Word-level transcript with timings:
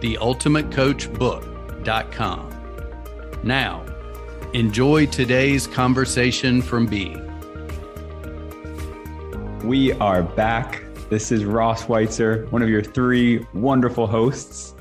theultimatecoachbook.com. 0.00 2.50
Now, 3.42 3.86
enjoy 4.52 5.06
today's 5.06 5.66
conversation 5.66 6.60
from 6.60 6.86
B. 6.86 7.16
We 9.64 9.92
are 9.94 10.22
back. 10.22 10.84
This 11.10 11.32
is 11.32 11.44
Ross 11.44 11.86
Weitzer, 11.86 12.50
one 12.50 12.62
of 12.62 12.68
your 12.68 12.82
three 12.82 13.44
wonderful 13.52 14.06
hosts, 14.06 14.74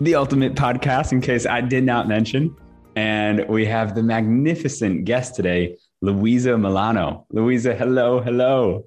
the 0.00 0.14
Ultimate 0.14 0.54
Podcast, 0.54 1.12
in 1.12 1.20
case 1.20 1.46
I 1.46 1.60
did 1.60 1.84
not 1.84 2.08
mention. 2.08 2.56
And 2.96 3.46
we 3.48 3.64
have 3.66 3.94
the 3.94 4.02
magnificent 4.02 5.04
guest 5.04 5.34
today, 5.34 5.76
Luisa 6.02 6.50
Molano. 6.50 7.24
Luisa, 7.30 7.74
hello, 7.74 8.20
hello. 8.20 8.84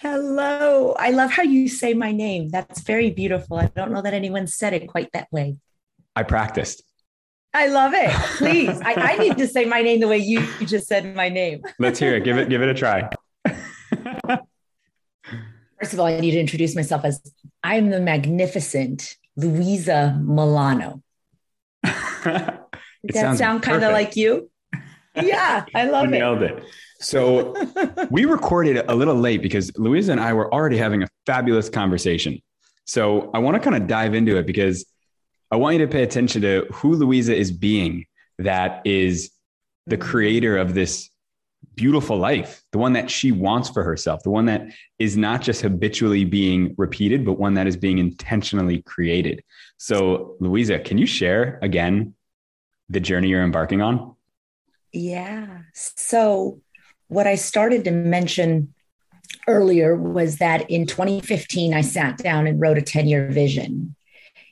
Hello. 0.00 0.94
I 0.98 1.10
love 1.10 1.30
how 1.30 1.42
you 1.42 1.68
say 1.68 1.92
my 1.92 2.10
name. 2.10 2.48
That's 2.48 2.80
very 2.80 3.10
beautiful. 3.10 3.58
I 3.58 3.66
don't 3.66 3.92
know 3.92 4.00
that 4.00 4.14
anyone 4.14 4.46
said 4.46 4.72
it 4.72 4.88
quite 4.88 5.12
that 5.12 5.28
way. 5.30 5.58
I 6.16 6.22
practiced. 6.22 6.82
I 7.52 7.66
love 7.66 7.92
it. 7.94 8.10
Please. 8.38 8.80
I, 8.80 8.94
I, 8.94 9.18
need 9.18 9.36
to 9.36 9.46
say 9.46 9.66
my 9.66 9.82
name 9.82 10.00
the 10.00 10.08
way 10.08 10.16
you, 10.16 10.46
just 10.64 10.86
said 10.86 11.14
my 11.14 11.28
name. 11.28 11.60
Let's 11.78 11.98
hear 11.98 12.16
it. 12.16 12.24
Give 12.24 12.38
it, 12.38 12.48
give 12.48 12.62
it 12.62 12.70
a 12.70 12.74
try. 12.74 13.10
First 15.78 15.92
of 15.92 16.00
all, 16.00 16.06
I 16.06 16.18
need 16.18 16.30
to 16.30 16.40
introduce 16.40 16.74
myself 16.74 17.04
as 17.04 17.20
I'm 17.62 17.90
the 17.90 18.00
magnificent 18.00 19.16
Luisa 19.36 20.18
Molano. 20.18 21.02
Does 21.84 21.92
that 23.12 23.36
sound 23.36 23.62
kind 23.62 23.84
of 23.84 23.92
like 23.92 24.16
you? 24.16 24.50
Yeah, 25.14 25.66
I 25.74 25.84
love 25.84 26.08
you 26.08 26.14
it. 26.14 26.18
Nailed 26.18 26.42
it. 26.42 26.64
So 27.00 27.54
we 28.10 28.24
recorded 28.24 28.84
a 28.88 28.94
little 28.94 29.14
late 29.14 29.42
because 29.42 29.76
Luisa 29.76 30.12
and 30.12 30.20
I 30.20 30.32
were 30.32 30.52
already 30.52 30.76
having 30.76 31.02
a 31.02 31.08
fabulous 31.26 31.68
conversation. 31.68 32.40
So 32.84 33.30
I 33.32 33.38
want 33.38 33.54
to 33.56 33.60
kind 33.60 33.80
of 33.80 33.88
dive 33.88 34.14
into 34.14 34.36
it 34.36 34.46
because 34.46 34.84
I 35.50 35.56
want 35.56 35.78
you 35.78 35.86
to 35.86 35.90
pay 35.90 36.02
attention 36.02 36.42
to 36.42 36.66
who 36.72 36.94
Luisa 36.94 37.34
is 37.34 37.50
being 37.50 38.06
that 38.38 38.82
is 38.84 39.30
the 39.86 39.96
mm-hmm. 39.96 40.08
creator 40.08 40.56
of 40.56 40.74
this 40.74 41.10
beautiful 41.74 42.16
life, 42.16 42.62
the 42.72 42.78
one 42.78 42.92
that 42.94 43.10
she 43.10 43.32
wants 43.32 43.68
for 43.68 43.82
herself, 43.82 44.22
the 44.22 44.30
one 44.30 44.46
that 44.46 44.68
is 44.98 45.16
not 45.16 45.42
just 45.42 45.62
habitually 45.62 46.24
being 46.24 46.74
repeated, 46.78 47.24
but 47.24 47.34
one 47.34 47.54
that 47.54 47.66
is 47.66 47.76
being 47.76 47.98
intentionally 47.98 48.82
created. 48.82 49.42
So, 49.76 50.36
Luisa, 50.40 50.78
can 50.78 50.98
you 50.98 51.06
share 51.06 51.58
again 51.62 52.14
the 52.88 53.00
journey 53.00 53.28
you're 53.28 53.42
embarking 53.42 53.82
on? 53.82 54.14
Yeah. 54.92 55.60
So, 55.74 56.60
what 57.10 57.26
I 57.26 57.34
started 57.34 57.84
to 57.84 57.90
mention 57.90 58.72
earlier 59.48 59.96
was 59.96 60.36
that 60.38 60.70
in 60.70 60.86
2015, 60.86 61.74
I 61.74 61.80
sat 61.80 62.18
down 62.18 62.46
and 62.46 62.60
wrote 62.60 62.78
a 62.78 62.82
10 62.82 63.08
year 63.08 63.28
vision. 63.30 63.96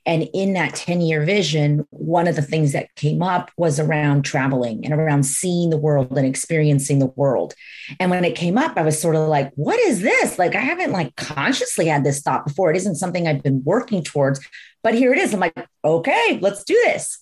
And 0.05 0.29
in 0.33 0.55
that 0.55 0.75
10 0.75 1.01
year 1.03 1.23
vision, 1.23 1.87
one 1.91 2.27
of 2.27 2.35
the 2.35 2.43
things 2.43 2.73
that 2.73 2.95
came 2.97 3.23
up 3.23 3.53
was 3.57 3.79
around 3.79 4.25
traveling 4.25 4.85
and 4.85 4.93
around 4.93 5.25
seeing 5.25 5.71
the 5.71 5.77
world 5.77 6.17
and 6.17 6.27
experiencing 6.27 6.99
the 6.99 7.13
world. 7.15 7.55
And 8.01 8.11
when 8.11 8.25
it 8.25 8.35
came 8.35 8.59
up, 8.59 8.77
I 8.77 8.83
was 8.83 9.01
sort 9.01 9.17
of 9.17 9.29
like, 9.29 9.53
what 9.55 9.79
is 9.81 10.01
this? 10.01 10.39
Like, 10.39 10.57
I 10.57 10.61
haven't 10.61 10.93
like 10.93 11.15
consciously 11.17 11.87
had 11.87 12.05
this 12.05 12.23
thought 12.23 12.47
before. 12.47 12.71
It 12.71 12.77
isn't 12.79 12.97
something 12.97 13.29
I've 13.29 13.43
been 13.43 13.63
working 13.65 14.03
towards, 14.03 14.41
but 14.83 14.95
here 14.95 15.13
it 15.13 15.19
is. 15.19 15.33
I'm 15.33 15.41
like, 15.41 15.55
okay, 15.85 16.39
let's 16.41 16.65
do 16.65 16.75
this. 16.87 17.19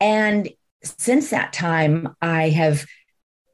And 0.00 0.48
since 0.82 1.30
that 1.30 1.52
time, 1.52 2.14
I 2.20 2.50
have 2.50 2.86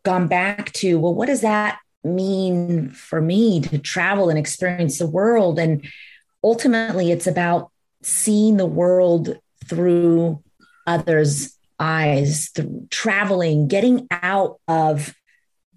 gone 0.05 0.29
back 0.29 0.73
to, 0.73 0.99
well, 0.99 1.15
what 1.15 1.27
does 1.27 1.43
that 1.43 1.79
mean 2.05 2.91
for 2.91 3.21
me 3.21 3.61
to 3.61 3.79
travel 3.79 4.29
and 4.29 4.39
experience 4.39 4.99
the 4.99 5.07
world? 5.07 5.59
And 5.59 5.89
ultimately, 6.43 7.11
it's 7.13 7.27
about 7.27 7.71
seeing 8.03 8.57
the 8.57 8.67
world 8.67 9.39
through 9.67 10.43
others' 10.87 11.57
eyes, 11.79 12.51
through 12.51 12.89
traveling, 12.91 13.69
getting 13.69 14.09
out 14.11 14.61
of 14.67 15.15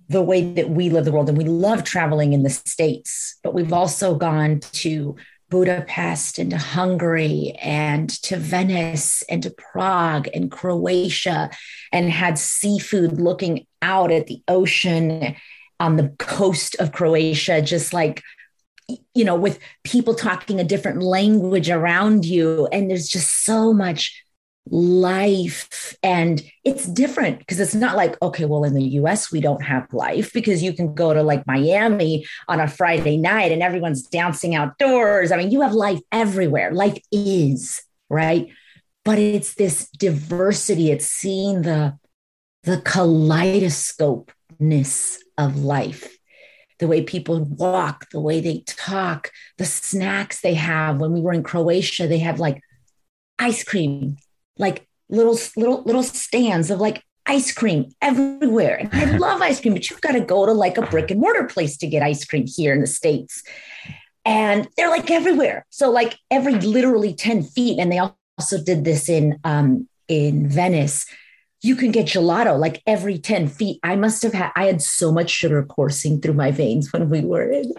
the 0.07 0.21
way 0.21 0.53
that 0.53 0.69
we 0.69 0.89
live 0.89 1.05
the 1.05 1.11
world. 1.11 1.29
And 1.29 1.37
we 1.37 1.45
love 1.45 1.83
traveling 1.83 2.33
in 2.33 2.43
the 2.43 2.49
States, 2.49 3.37
but 3.43 3.53
we've 3.53 3.73
also 3.73 4.15
gone 4.15 4.59
to 4.59 5.15
Budapest 5.55 6.37
and 6.37 6.51
to 6.51 6.57
Hungary 6.57 7.55
and 7.61 8.09
to 8.23 8.35
Venice 8.35 9.21
and 9.29 9.41
to 9.41 9.49
Prague 9.51 10.27
and 10.33 10.51
Croatia 10.51 11.49
and 11.93 12.11
had 12.11 12.37
seafood 12.37 13.21
looking 13.21 13.65
out 13.81 14.11
at 14.11 14.27
the 14.27 14.41
ocean 14.49 15.33
on 15.79 15.95
the 15.95 16.09
coast 16.19 16.75
of 16.79 16.91
Croatia, 16.91 17.61
just 17.61 17.93
like, 17.93 18.21
you 19.13 19.23
know, 19.23 19.35
with 19.35 19.59
people 19.85 20.13
talking 20.13 20.59
a 20.59 20.65
different 20.65 21.01
language 21.01 21.69
around 21.69 22.25
you. 22.25 22.67
And 22.73 22.89
there's 22.89 23.07
just 23.07 23.45
so 23.45 23.71
much 23.71 24.24
life. 24.69 25.95
And 26.01 26.41
it's 26.63 26.87
different 26.87 27.39
because 27.39 27.59
it's 27.59 27.75
not 27.75 27.95
like 27.95 28.19
okay 28.21 28.45
well 28.45 28.63
in 28.63 28.73
the 28.73 28.83
US 28.99 29.31
we 29.31 29.41
don't 29.41 29.63
have 29.63 29.93
life 29.93 30.33
because 30.33 30.63
you 30.63 30.73
can 30.73 30.95
go 30.95 31.13
to 31.13 31.21
like 31.21 31.45
Miami 31.45 32.25
on 32.47 32.59
a 32.59 32.67
Friday 32.67 33.17
night 33.17 33.51
and 33.51 33.61
everyone's 33.61 34.01
dancing 34.03 34.55
outdoors. 34.55 35.31
I 35.31 35.37
mean 35.37 35.51
you 35.51 35.61
have 35.61 35.73
life 35.73 35.99
everywhere. 36.11 36.73
Life 36.73 36.97
is 37.11 37.83
right? 38.09 38.47
But 39.03 39.19
it's 39.19 39.53
this 39.55 39.89
diversity. 39.89 40.91
It's 40.91 41.07
seeing 41.07 41.61
the 41.61 41.97
the 42.63 42.77
kaleidoscopeness 42.77 45.17
of 45.37 45.63
life. 45.63 46.17
The 46.79 46.87
way 46.87 47.03
people 47.03 47.43
walk 47.43 48.09
the 48.09 48.19
way 48.19 48.41
they 48.41 48.63
talk 48.65 49.29
the 49.57 49.65
snacks 49.65 50.41
they 50.41 50.55
have. 50.55 50.99
When 50.99 51.13
we 51.13 51.21
were 51.21 51.33
in 51.33 51.43
Croatia 51.43 52.07
they 52.07 52.17
have 52.19 52.39
like 52.39 52.61
ice 53.37 53.63
cream 53.63 54.17
like 54.57 54.87
little 55.09 55.37
little 55.55 55.83
little 55.83 56.03
stands 56.03 56.71
of 56.71 56.79
like 56.79 57.03
ice 57.25 57.51
cream 57.51 57.91
everywhere. 58.01 58.87
And 58.91 58.93
I 58.93 59.17
love 59.17 59.41
ice 59.41 59.59
cream, 59.59 59.73
but 59.73 59.89
you've 59.89 60.01
got 60.01 60.13
to 60.13 60.21
go 60.21 60.45
to 60.45 60.53
like 60.53 60.77
a 60.77 60.83
brick 60.83 61.11
and 61.11 61.19
mortar 61.19 61.45
place 61.45 61.77
to 61.77 61.87
get 61.87 62.03
ice 62.03 62.23
cream 62.25 62.45
here 62.47 62.73
in 62.73 62.81
the 62.81 62.87
States. 62.87 63.43
And 64.23 64.67
they're 64.75 64.89
like 64.89 65.11
everywhere. 65.11 65.65
So 65.69 65.91
like 65.91 66.17
every 66.31 66.55
literally 66.55 67.13
10 67.13 67.43
feet. 67.43 67.79
And 67.79 67.91
they 67.91 67.99
also 67.99 68.63
did 68.63 68.83
this 68.83 69.09
in 69.09 69.39
um 69.43 69.87
in 70.07 70.47
Venice 70.47 71.05
you 71.65 71.75
can 71.75 71.91
get 71.91 72.05
gelato 72.05 72.59
like 72.59 72.83
every 72.85 73.17
10 73.17 73.47
feet. 73.47 73.79
I 73.81 73.95
must 73.95 74.21
have 74.21 74.33
had, 74.33 74.51
I 74.55 74.65
had 74.65 74.83
so 74.83 75.11
much 75.11 75.31
sugar 75.31 75.63
coursing 75.63 76.21
through 76.21 76.35
my 76.35 76.51
veins 76.51 76.93
when 76.93 77.09
we 77.09 77.21
were 77.21 77.49
in 77.49 77.73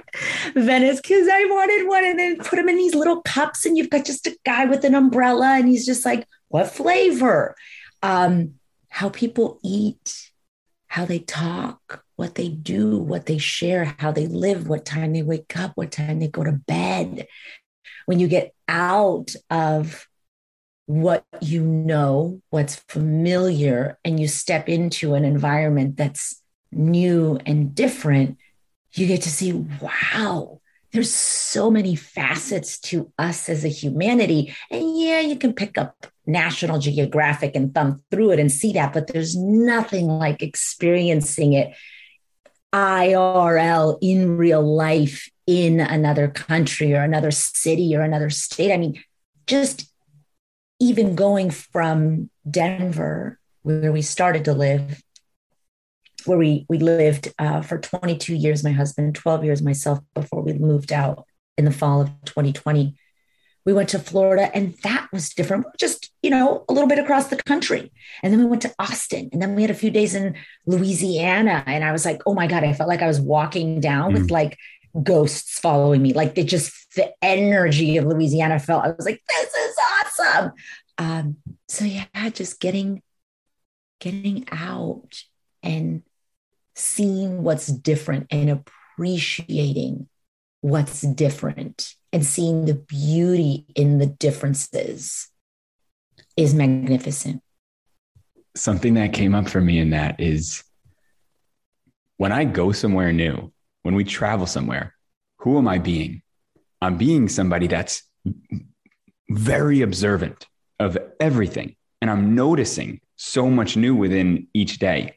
Venice 0.56 1.00
because 1.00 1.28
I 1.30 1.44
wanted 1.44 1.86
one 1.86 2.04
and 2.04 2.18
then 2.18 2.36
put 2.38 2.56
them 2.56 2.68
in 2.68 2.76
these 2.76 2.96
little 2.96 3.22
cups. 3.22 3.64
And 3.64 3.78
you've 3.78 3.90
got 3.90 4.04
just 4.04 4.26
a 4.26 4.36
guy 4.44 4.64
with 4.64 4.84
an 4.84 4.96
umbrella 4.96 5.54
and 5.56 5.68
he's 5.68 5.86
just 5.86 6.04
like, 6.04 6.26
what 6.48 6.70
flavor? 6.70 7.54
Um, 8.02 8.54
how 8.88 9.08
people 9.08 9.58
eat, 9.62 10.30
how 10.86 11.04
they 11.04 11.18
talk, 11.18 12.04
what 12.16 12.34
they 12.34 12.48
do, 12.48 12.98
what 12.98 13.26
they 13.26 13.38
share, 13.38 13.96
how 13.98 14.10
they 14.10 14.26
live, 14.26 14.68
what 14.68 14.84
time 14.84 15.12
they 15.12 15.22
wake 15.22 15.56
up, 15.56 15.72
what 15.74 15.92
time 15.92 16.18
they 16.18 16.28
go 16.28 16.44
to 16.44 16.52
bed. 16.52 17.26
When 18.06 18.20
you 18.20 18.28
get 18.28 18.54
out 18.68 19.34
of 19.50 20.06
what 20.86 21.24
you 21.40 21.62
know, 21.62 22.40
what's 22.50 22.76
familiar, 22.88 23.98
and 24.04 24.18
you 24.20 24.28
step 24.28 24.68
into 24.68 25.14
an 25.14 25.24
environment 25.24 25.96
that's 25.96 26.40
new 26.72 27.38
and 27.44 27.74
different, 27.74 28.38
you 28.92 29.06
get 29.06 29.22
to 29.22 29.30
see, 29.30 29.52
wow, 29.52 30.60
there's 30.92 31.12
so 31.12 31.70
many 31.70 31.96
facets 31.96 32.78
to 32.78 33.12
us 33.18 33.48
as 33.48 33.64
a 33.64 33.68
humanity. 33.68 34.54
And 34.70 34.98
yeah, 34.98 35.20
you 35.20 35.36
can 35.36 35.52
pick 35.52 35.76
up 35.76 36.06
National 36.26 36.78
Geographic 36.78 37.54
and 37.54 37.74
thumb 37.74 38.02
through 38.10 38.32
it 38.32 38.40
and 38.40 38.50
see 38.50 38.72
that, 38.72 38.92
but 38.92 39.06
there's 39.06 39.36
nothing 39.36 40.06
like 40.06 40.42
experiencing 40.42 41.52
it 41.52 41.74
IRL 42.72 43.98
in 44.02 44.36
real 44.36 44.62
life 44.62 45.30
in 45.46 45.80
another 45.80 46.28
country 46.28 46.92
or 46.94 47.02
another 47.02 47.30
city 47.30 47.96
or 47.96 48.02
another 48.02 48.30
state. 48.30 48.72
I 48.72 48.76
mean, 48.76 49.02
just 49.46 49.90
even 50.80 51.14
going 51.14 51.50
from 51.50 52.28
Denver, 52.48 53.38
where 53.62 53.92
we 53.92 54.02
started 54.02 54.44
to 54.44 54.52
live, 54.52 55.02
where 56.26 56.38
we 56.38 56.66
we 56.68 56.78
lived 56.78 57.32
uh, 57.38 57.62
for 57.62 57.78
22 57.78 58.34
years, 58.34 58.64
my 58.64 58.72
husband, 58.72 59.14
12 59.14 59.44
years 59.44 59.62
myself 59.62 60.00
before 60.14 60.42
we 60.42 60.52
moved 60.52 60.92
out 60.92 61.24
in 61.56 61.64
the 61.64 61.70
fall 61.70 62.02
of 62.02 62.08
2020. 62.24 62.96
We 63.66 63.72
went 63.72 63.88
to 63.90 63.98
Florida 63.98 64.48
and 64.54 64.74
that 64.84 65.08
was 65.12 65.30
different. 65.30 65.66
Just, 65.76 66.12
you 66.22 66.30
know, 66.30 66.64
a 66.68 66.72
little 66.72 66.88
bit 66.88 67.00
across 67.00 67.26
the 67.26 67.36
country. 67.36 67.92
And 68.22 68.32
then 68.32 68.38
we 68.38 68.46
went 68.46 68.62
to 68.62 68.72
Austin 68.78 69.28
and 69.32 69.42
then 69.42 69.56
we 69.56 69.62
had 69.62 69.72
a 69.72 69.74
few 69.74 69.90
days 69.90 70.14
in 70.14 70.36
Louisiana. 70.66 71.64
And 71.66 71.84
I 71.84 71.90
was 71.90 72.04
like, 72.04 72.22
oh 72.26 72.32
my 72.32 72.46
God, 72.46 72.62
I 72.62 72.72
felt 72.72 72.88
like 72.88 73.02
I 73.02 73.08
was 73.08 73.20
walking 73.20 73.80
down 73.80 74.12
mm. 74.12 74.14
with 74.14 74.30
like 74.30 74.56
ghosts 75.02 75.58
following 75.58 76.00
me. 76.00 76.12
Like 76.12 76.36
they 76.36 76.44
just, 76.44 76.72
the 76.94 77.12
energy 77.20 77.96
of 77.96 78.04
Louisiana 78.04 78.60
felt, 78.60 78.84
I 78.84 78.92
was 78.92 79.04
like, 79.04 79.20
this 79.28 79.52
is 79.52 79.76
awesome. 79.92 80.52
Um, 80.98 81.36
so 81.68 81.84
yeah, 81.84 82.06
just 82.30 82.60
getting, 82.60 83.02
getting 83.98 84.46
out 84.52 85.24
and 85.64 86.02
seeing 86.76 87.42
what's 87.42 87.66
different 87.66 88.28
and 88.30 88.48
appreciating 88.48 90.08
what's 90.66 91.02
different 91.02 91.94
and 92.12 92.26
seeing 92.26 92.64
the 92.64 92.74
beauty 92.74 93.64
in 93.76 93.98
the 93.98 94.06
differences 94.06 95.28
is 96.36 96.54
magnificent. 96.54 97.40
Something 98.56 98.94
that 98.94 99.12
came 99.12 99.32
up 99.32 99.48
for 99.48 99.60
me 99.60 99.78
in 99.78 99.90
that 99.90 100.18
is 100.18 100.64
when 102.16 102.32
I 102.32 102.42
go 102.42 102.72
somewhere 102.72 103.12
new, 103.12 103.52
when 103.84 103.94
we 103.94 104.02
travel 104.02 104.44
somewhere, 104.44 104.92
who 105.38 105.56
am 105.56 105.68
I 105.68 105.78
being? 105.78 106.22
I'm 106.82 106.98
being 106.98 107.28
somebody 107.28 107.68
that's 107.68 108.02
very 109.30 109.82
observant 109.82 110.48
of 110.80 110.98
everything. 111.20 111.76
And 112.02 112.10
I'm 112.10 112.34
noticing 112.34 113.00
so 113.14 113.48
much 113.48 113.76
new 113.76 113.94
within 113.94 114.48
each 114.52 114.80
day. 114.80 115.16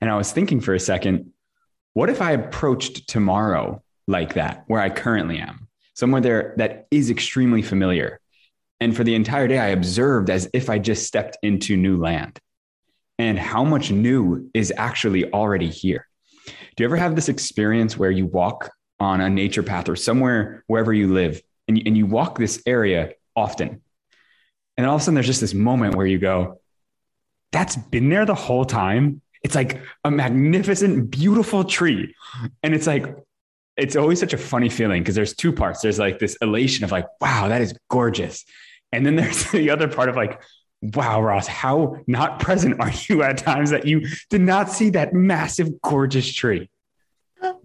And 0.00 0.08
I 0.08 0.16
was 0.16 0.32
thinking 0.32 0.62
for 0.62 0.72
a 0.72 0.80
second, 0.80 1.32
what 1.92 2.08
if 2.08 2.22
I 2.22 2.30
approached 2.30 3.08
tomorrow 3.08 3.82
like 4.06 4.34
that, 4.34 4.64
where 4.66 4.80
I 4.80 4.90
currently 4.90 5.38
am, 5.38 5.68
somewhere 5.94 6.20
there 6.20 6.54
that 6.58 6.86
is 6.90 7.10
extremely 7.10 7.62
familiar. 7.62 8.20
And 8.80 8.94
for 8.94 9.04
the 9.04 9.14
entire 9.14 9.48
day, 9.48 9.58
I 9.58 9.68
observed 9.68 10.30
as 10.30 10.48
if 10.52 10.68
I 10.68 10.78
just 10.78 11.06
stepped 11.06 11.38
into 11.42 11.76
new 11.76 11.96
land 11.96 12.38
and 13.18 13.38
how 13.38 13.64
much 13.64 13.90
new 13.90 14.50
is 14.52 14.72
actually 14.76 15.32
already 15.32 15.70
here. 15.70 16.06
Do 16.46 16.82
you 16.82 16.84
ever 16.84 16.96
have 16.96 17.16
this 17.16 17.30
experience 17.30 17.96
where 17.96 18.10
you 18.10 18.26
walk 18.26 18.70
on 19.00 19.20
a 19.20 19.30
nature 19.30 19.62
path 19.62 19.88
or 19.88 19.96
somewhere, 19.96 20.62
wherever 20.66 20.92
you 20.92 21.12
live, 21.12 21.40
and 21.66 21.78
you, 21.78 21.84
and 21.86 21.96
you 21.96 22.06
walk 22.06 22.38
this 22.38 22.62
area 22.66 23.12
often? 23.34 23.80
And 24.76 24.86
all 24.86 24.96
of 24.96 25.00
a 25.00 25.04
sudden, 25.04 25.14
there's 25.14 25.26
just 25.26 25.40
this 25.40 25.54
moment 25.54 25.94
where 25.94 26.06
you 26.06 26.18
go, 26.18 26.60
that's 27.50 27.76
been 27.76 28.10
there 28.10 28.26
the 28.26 28.34
whole 28.34 28.66
time. 28.66 29.22
It's 29.42 29.54
like 29.54 29.80
a 30.04 30.10
magnificent, 30.10 31.10
beautiful 31.10 31.64
tree. 31.64 32.14
And 32.62 32.74
it's 32.74 32.86
like, 32.86 33.16
it's 33.76 33.96
always 33.96 34.20
such 34.20 34.32
a 34.32 34.38
funny 34.38 34.68
feeling 34.68 35.02
because 35.02 35.14
there's 35.14 35.34
two 35.34 35.52
parts. 35.52 35.82
There's 35.82 35.98
like 35.98 36.18
this 36.18 36.36
elation 36.40 36.84
of 36.84 36.92
like, 36.92 37.06
wow, 37.20 37.48
that 37.48 37.60
is 37.60 37.78
gorgeous. 37.88 38.44
And 38.92 39.04
then 39.04 39.16
there's 39.16 39.50
the 39.50 39.70
other 39.70 39.88
part 39.88 40.08
of 40.08 40.16
like, 40.16 40.40
wow, 40.82 41.20
Ross, 41.20 41.46
how 41.46 41.98
not 42.06 42.40
present 42.40 42.80
are 42.80 42.92
you 43.08 43.22
at 43.22 43.38
times 43.38 43.70
that 43.70 43.86
you 43.86 44.06
did 44.30 44.40
not 44.40 44.70
see 44.70 44.90
that 44.90 45.12
massive, 45.12 45.80
gorgeous 45.82 46.32
tree? 46.32 46.70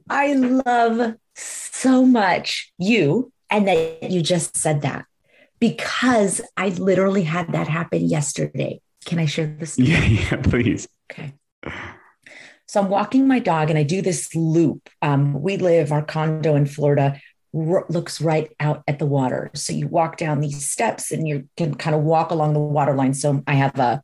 I 0.10 0.34
love 0.34 1.16
so 1.36 2.06
much 2.06 2.74
you 2.78 3.32
and 3.50 3.68
that 3.68 4.12
you 4.12 4.22
just 4.22 4.58
said 4.58 4.82
that 4.82 5.06
because 5.60 6.42
I 6.58 6.70
literally 6.70 7.24
had 7.24 7.54
that 7.54 7.68
happen 7.68 8.08
yesterday. 8.08 8.82
Can 9.06 9.20
I 9.20 9.26
share 9.26 9.48
this? 9.48 9.78
Yeah, 9.80 10.04
yeah, 10.04 10.36
please. 10.38 10.88
Okay. 11.12 11.34
So 12.72 12.80
I'm 12.80 12.88
walking 12.88 13.28
my 13.28 13.40
dog 13.40 13.70
and 13.70 13.78
I 13.78 13.84
do 13.84 14.02
this 14.02 14.34
loop. 14.34 14.90
Um, 15.02 15.42
we 15.42 15.58
live, 15.58 15.92
our 15.92 16.02
condo 16.02 16.56
in 16.56 16.66
Florida 16.66 17.20
r- 17.54 17.86
looks 17.90 18.22
right 18.22 18.50
out 18.62 18.82
at 18.88 18.98
the 18.98 19.06
water. 19.06 19.52
So 19.54 19.74
you 19.74 19.90
walk 19.90 20.16
down 20.16 20.40
these 20.40 20.72
steps 20.72 21.12
and 21.12 21.28
you 21.28 21.50
can 21.58 21.76
kind 21.76 21.94
of 21.94 22.04
walk 22.04 22.32
along 22.32 22.54
the 22.54 22.62
water 22.62 22.96
line. 22.96 23.14
So 23.14 23.44
I 23.46 23.56
have 23.56 23.78
a, 23.78 24.02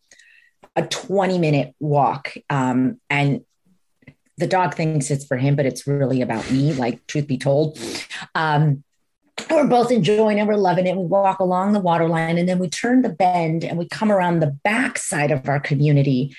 a 0.76 0.86
20 0.86 1.38
minute 1.38 1.76
walk. 1.80 2.34
Um, 2.50 3.00
and 3.10 3.46
the 4.36 4.48
dog 4.48 4.76
thinks 4.76 5.12
it's 5.12 5.26
for 5.26 5.38
him, 5.38 5.56
but 5.56 5.66
it's 5.66 5.88
really 5.88 6.22
about 6.22 6.52
me, 6.52 6.74
like 6.74 7.08
truth 7.08 7.26
be 7.26 7.38
told. 7.38 7.80
Um, 8.36 8.84
we're 9.50 9.68
both 9.68 9.92
enjoying 9.92 10.40
it. 10.40 10.46
We're 10.46 10.56
loving 10.56 10.88
it. 10.88 10.98
We 10.98 11.06
walk 11.06 11.40
along 11.40 11.72
the 11.72 11.80
water 11.80 12.10
line 12.10 12.38
and 12.38 12.50
then 12.50 12.60
we 12.60 12.68
turn 12.68 13.02
the 13.02 13.14
bend 13.14 13.64
and 13.64 13.78
we 13.78 13.88
come 13.88 14.12
around 14.12 14.42
the 14.42 14.58
back 14.66 14.98
side 14.98 15.32
of 15.32 15.48
our 15.48 15.62
community. 15.62 16.36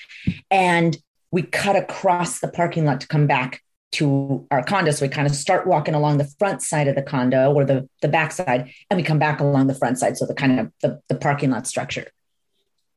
And 0.51 0.95
we 1.31 1.43
cut 1.43 1.77
across 1.77 2.41
the 2.41 2.49
parking 2.49 2.85
lot 2.85 3.01
to 3.01 3.09
come 3.09 3.27
back 3.27 3.63
to 3.91 4.47
our 4.51 4.63
condo. 4.63 4.91
So 4.91 5.07
we 5.07 5.11
kind 5.11 5.27
of 5.27 5.35
start 5.35 5.67
walking 5.67 5.95
along 5.95 6.19
the 6.19 6.31
front 6.39 6.63
side 6.63 6.89
of 6.89 6.95
the 6.95 7.03
condo 7.03 7.53
or 7.53 7.65
the, 7.65 7.89
the 8.03 8.09
back 8.09 8.33
side, 8.33 8.71
and 8.91 8.97
we 8.97 9.03
come 9.03 9.19
back 9.19 9.41
along 9.41 9.67
the 9.67 9.75
front 9.75 9.99
side. 9.99 10.17
So 10.17 10.27
the 10.27 10.35
kind 10.35 10.61
of 10.61 10.73
the, 10.83 11.01
the 11.09 11.15
parking 11.15 11.51
lot 11.51 11.67
structure. 11.67 12.07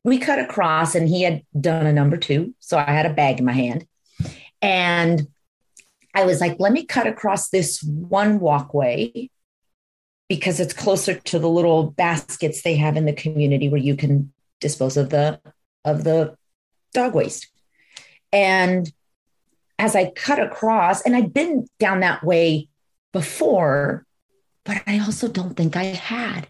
We 0.04 0.18
cut 0.18 0.38
across, 0.38 0.94
and 0.94 1.08
he 1.08 1.22
had 1.22 1.42
done 1.58 1.86
a 1.86 1.92
number 1.92 2.16
two. 2.16 2.54
So 2.58 2.76
I 2.76 2.90
had 2.90 3.06
a 3.06 3.14
bag 3.14 3.38
in 3.38 3.44
my 3.44 3.52
hand. 3.52 3.86
And 4.60 5.28
I 6.14 6.24
was 6.24 6.40
like, 6.40 6.56
let 6.58 6.72
me 6.72 6.84
cut 6.84 7.06
across 7.06 7.48
this 7.48 7.82
one 7.82 8.38
walkway 8.38 9.30
because 10.28 10.60
it's 10.60 10.74
closer 10.74 11.14
to 11.14 11.38
the 11.38 11.48
little 11.48 11.90
baskets 11.90 12.62
they 12.62 12.76
have 12.76 12.96
in 12.96 13.06
the 13.06 13.12
community 13.12 13.68
where 13.68 13.80
you 13.80 13.96
can 13.96 14.32
dispose 14.60 14.96
of 14.96 15.10
the 15.10 15.40
of 15.84 16.04
the 16.04 16.36
dog 16.94 17.14
waste. 17.14 17.51
And 18.32 18.90
as 19.78 19.94
I 19.96 20.10
cut 20.10 20.38
across, 20.38 21.02
and 21.02 21.14
I'd 21.14 21.34
been 21.34 21.66
down 21.78 22.00
that 22.00 22.24
way 22.24 22.68
before, 23.12 24.06
but 24.64 24.82
I 24.86 25.00
also 25.00 25.28
don't 25.28 25.56
think 25.56 25.76
I 25.76 25.84
had. 25.84 26.48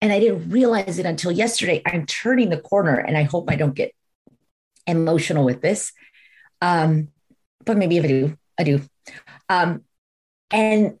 And 0.00 0.12
I 0.12 0.18
didn't 0.18 0.50
realize 0.50 0.98
it 0.98 1.06
until 1.06 1.30
yesterday. 1.30 1.80
I'm 1.86 2.06
turning 2.06 2.50
the 2.50 2.60
corner, 2.60 2.96
and 2.96 3.16
I 3.16 3.22
hope 3.22 3.48
I 3.48 3.54
don't 3.54 3.74
get 3.74 3.94
emotional 4.86 5.44
with 5.44 5.62
this. 5.62 5.92
Um, 6.60 7.08
but 7.64 7.76
maybe 7.76 7.98
if 7.98 8.04
I 8.04 8.08
do, 8.08 8.38
I 8.58 8.64
do. 8.64 8.80
Um, 9.48 9.84
and 10.50 10.98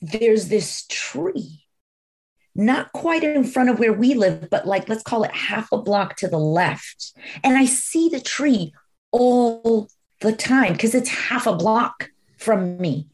there's 0.00 0.48
this 0.48 0.86
tree 0.88 1.64
not 2.54 2.92
quite 2.92 3.24
in 3.24 3.44
front 3.44 3.70
of 3.70 3.78
where 3.78 3.92
we 3.92 4.14
live, 4.14 4.48
but 4.50 4.66
like 4.66 4.88
let's 4.88 5.02
call 5.02 5.24
it 5.24 5.32
half 5.32 5.70
a 5.72 5.78
block 5.78 6.16
to 6.16 6.28
the 6.28 6.38
left. 6.38 7.12
And 7.42 7.56
I 7.56 7.64
see 7.64 8.08
the 8.08 8.20
tree 8.20 8.74
all 9.10 9.88
the 10.20 10.32
time 10.32 10.72
because 10.72 10.94
it's 10.94 11.08
half 11.08 11.46
a 11.46 11.54
block 11.54 12.10
from 12.38 12.78
me. 12.78 13.08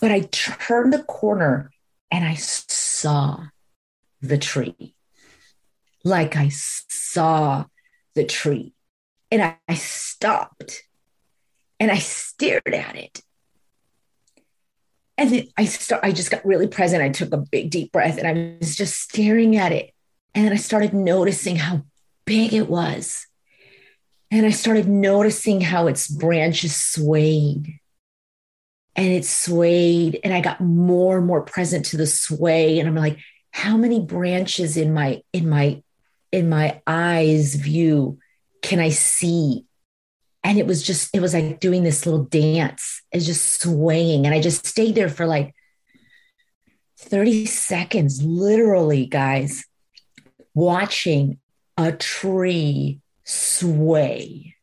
But 0.00 0.10
I 0.10 0.20
turned 0.20 0.92
the 0.92 1.02
corner 1.04 1.70
and 2.10 2.24
I 2.24 2.34
saw 2.34 3.46
the 4.20 4.38
tree. 4.38 4.94
Like 6.04 6.36
I 6.36 6.48
saw 6.50 7.64
the 8.14 8.24
tree. 8.24 8.74
And 9.30 9.56
I, 9.66 9.74
stopped 9.74 10.82
and 11.80 11.90
I 11.90 11.96
stared 11.96 12.74
at 12.74 12.96
it 12.96 13.22
and 15.18 15.30
then 15.30 15.48
I 15.56 15.66
start, 15.66 16.02
I 16.04 16.12
just 16.12 16.30
got 16.30 16.44
really 16.44 16.66
present. 16.66 17.02
I 17.02 17.10
took 17.10 17.32
a 17.32 17.38
big 17.38 17.70
deep 17.70 17.92
breath 17.92 18.18
and 18.18 18.26
I 18.26 18.56
was 18.58 18.74
just 18.74 19.00
staring 19.00 19.56
at 19.56 19.72
it. 19.72 19.92
And 20.34 20.44
then 20.44 20.52
I 20.52 20.56
started 20.56 20.94
noticing 20.94 21.56
how 21.56 21.82
big 22.24 22.54
it 22.54 22.68
was. 22.68 23.26
And 24.30 24.46
I 24.46 24.50
started 24.50 24.88
noticing 24.88 25.60
how 25.60 25.86
its 25.86 26.08
branches 26.08 26.74
swayed. 26.74 27.78
And 28.96 29.06
it 29.06 29.26
swayed. 29.26 30.20
And 30.24 30.32
I 30.32 30.40
got 30.40 30.60
more 30.60 31.18
and 31.18 31.26
more 31.26 31.42
present 31.42 31.86
to 31.86 31.98
the 31.98 32.06
sway. 32.06 32.78
And 32.78 32.88
I'm 32.88 32.94
like, 32.94 33.18
how 33.50 33.76
many 33.76 34.00
branches 34.00 34.78
in 34.78 34.94
my 34.94 35.22
in 35.34 35.48
my 35.48 35.82
in 36.30 36.48
my 36.48 36.80
eyes 36.86 37.54
view 37.54 38.18
can 38.62 38.80
I 38.80 38.88
see 38.88 39.66
and 40.44 40.58
it 40.58 40.66
was 40.66 40.82
just 40.82 41.14
it 41.14 41.20
was 41.20 41.34
like 41.34 41.60
doing 41.60 41.82
this 41.82 42.06
little 42.06 42.24
dance 42.24 43.02
it's 43.12 43.26
just 43.26 43.60
swaying. 43.60 44.26
And 44.26 44.34
i 44.34 44.40
just 44.40 44.66
stayed 44.66 44.94
there 44.94 45.08
for 45.08 45.26
like 45.26 45.54
30 46.98 47.46
seconds 47.46 48.22
literally 48.22 49.06
guys 49.06 49.64
watching 50.54 51.38
a 51.76 51.92
tree 51.92 53.00
sway. 53.24 54.56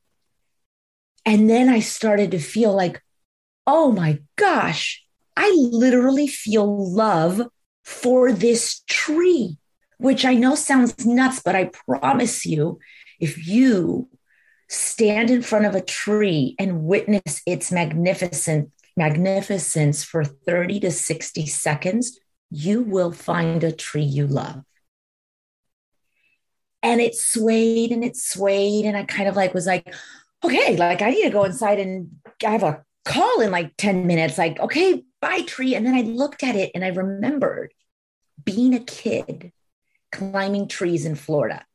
And 1.26 1.50
then 1.50 1.70
i 1.70 1.80
started 1.80 2.32
to 2.32 2.40
feel 2.40 2.74
like 2.74 3.02
oh 3.68 3.92
my 3.92 4.20
gosh 4.36 5.04
i 5.38 5.50
literally 5.56 6.28
feel 6.28 6.92
love 6.92 7.42
for 7.84 8.32
this 8.32 8.82
tree 8.88 9.58
which 9.98 10.26
i 10.26 10.34
know 10.34 10.56
sounds 10.56 11.06
nuts 11.06 11.42
but 11.44 11.56
i 11.56 11.70
promise 11.88 12.46
you 12.46 12.80
if 13.20 13.48
you 13.48 14.10
stand 14.70 15.30
in 15.30 15.42
front 15.42 15.66
of 15.66 15.76
a 15.76 15.82
tree 15.82 16.56
and 16.60 16.84
witness 16.84 17.42
its 17.46 17.72
magnificent 17.72 18.72
magnificence 18.96 20.04
for 20.04 20.24
30 20.24 20.82
to 20.82 20.92
60 20.92 21.46
seconds, 21.46 22.20
you 22.52 22.82
will 22.82 23.12
find 23.12 23.64
a 23.64 23.72
tree 23.72 24.04
you 24.04 24.28
love. 24.28 24.64
And 26.84 27.02
it 27.02 27.16
swayed 27.16 27.92
and 27.92 28.04
it 28.04 28.16
swayed. 28.16 28.86
And 28.86 28.96
I 28.96 29.04
kind 29.04 29.28
of 29.28 29.36
like 29.36 29.54
was 29.54 29.66
like, 29.66 29.94
okay, 30.44 30.76
like 30.78 31.02
I 31.02 31.12
need 31.12 31.24
to 31.24 31.30
go 31.30 31.46
inside 31.46 31.80
and 31.80 32.10
I 32.46 32.50
have 32.50 32.64
a 32.64 32.84
call 33.06 33.42
in 33.42 33.52
like 33.52 33.76
10 33.78 34.06
minutes. 34.06 34.38
Like, 34.38 34.60
okay, 34.60 35.04
bye 35.22 35.42
tree. 35.42 35.76
And 35.76 35.86
then 35.86 35.96
I 35.96 36.02
looked 36.02 36.44
at 36.44 36.56
it 36.56 36.72
and 36.76 36.84
I 36.84 36.90
remembered 36.90 37.74
being 38.44 38.74
a 38.74 38.80
kid 38.80 39.52
climbing 40.12 40.68
trees 40.68 41.06
in 41.06 41.16
Florida. 41.16 41.66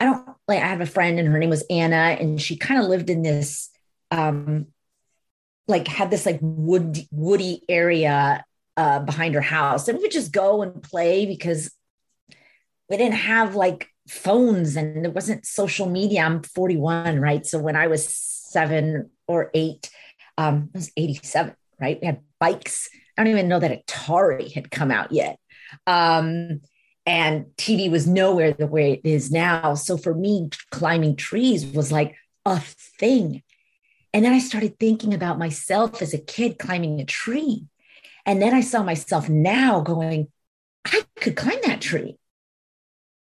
I 0.00 0.04
don't 0.04 0.28
like, 0.46 0.62
I 0.62 0.66
have 0.66 0.80
a 0.80 0.86
friend 0.86 1.18
and 1.18 1.28
her 1.28 1.38
name 1.38 1.50
was 1.50 1.64
Anna, 1.68 2.16
and 2.20 2.40
she 2.40 2.56
kind 2.56 2.80
of 2.80 2.88
lived 2.88 3.10
in 3.10 3.22
this, 3.22 3.70
um, 4.10 4.66
like 5.66 5.88
had 5.88 6.10
this 6.10 6.24
like 6.24 6.38
wood, 6.40 6.98
woody 7.10 7.62
area 7.68 8.44
uh, 8.76 9.00
behind 9.00 9.34
her 9.34 9.40
house. 9.40 9.88
And 9.88 9.98
we 9.98 10.02
would 10.02 10.12
just 10.12 10.32
go 10.32 10.62
and 10.62 10.82
play 10.82 11.26
because 11.26 11.70
we 12.88 12.96
didn't 12.96 13.16
have 13.16 13.54
like 13.54 13.88
phones 14.08 14.76
and 14.76 15.04
it 15.04 15.14
wasn't 15.14 15.44
social 15.44 15.88
media. 15.88 16.22
I'm 16.22 16.42
41, 16.42 17.20
right? 17.20 17.44
So 17.44 17.58
when 17.58 17.76
I 17.76 17.88
was 17.88 18.08
seven 18.08 19.10
or 19.26 19.50
eight, 19.52 19.90
um, 20.38 20.70
I 20.74 20.78
was 20.78 20.92
87, 20.96 21.54
right? 21.80 21.98
We 22.00 22.06
had 22.06 22.20
bikes. 22.38 22.88
I 23.16 23.24
don't 23.24 23.32
even 23.32 23.48
know 23.48 23.58
that 23.58 23.86
Atari 23.86 24.52
had 24.52 24.70
come 24.70 24.90
out 24.90 25.12
yet. 25.12 25.38
Um, 25.86 26.60
and 27.08 27.46
TV 27.56 27.90
was 27.90 28.06
nowhere 28.06 28.52
the 28.52 28.66
way 28.66 28.92
it 28.92 29.00
is 29.02 29.30
now. 29.30 29.72
So 29.72 29.96
for 29.96 30.12
me, 30.12 30.50
climbing 30.70 31.16
trees 31.16 31.64
was 31.64 31.90
like 31.90 32.14
a 32.44 32.60
thing. 32.60 33.42
And 34.12 34.26
then 34.26 34.34
I 34.34 34.40
started 34.40 34.78
thinking 34.78 35.14
about 35.14 35.38
myself 35.38 36.02
as 36.02 36.12
a 36.12 36.18
kid 36.18 36.58
climbing 36.58 37.00
a 37.00 37.06
tree. 37.06 37.64
And 38.26 38.42
then 38.42 38.52
I 38.52 38.60
saw 38.60 38.82
myself 38.82 39.26
now 39.26 39.80
going, 39.80 40.28
I 40.84 41.02
could 41.16 41.34
climb 41.34 41.58
that 41.64 41.80
tree. 41.80 42.18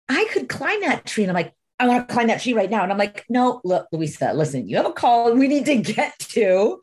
I 0.09 0.29
could 0.33 0.49
climb 0.49 0.81
that 0.83 1.05
tree. 1.05 1.25
And 1.25 1.33
I'm 1.33 1.35
like, 1.35 1.53
I 1.81 1.89
want 1.89 2.07
to 2.07 2.15
climb 2.15 2.29
that 2.29 2.41
tree 2.41 2.53
right 2.53 2.71
now. 2.71 2.85
And 2.85 2.93
I'm 2.93 2.99
like, 2.99 3.25
no, 3.29 3.61
look, 3.65 3.89
Luisa, 3.91 4.33
listen, 4.33 4.69
you 4.69 4.77
have 4.77 4.87
a 4.87 4.93
call 4.93 5.35
we 5.35 5.49
need 5.49 5.67
to 5.67 5.79
get 5.79 6.17
to. 6.21 6.81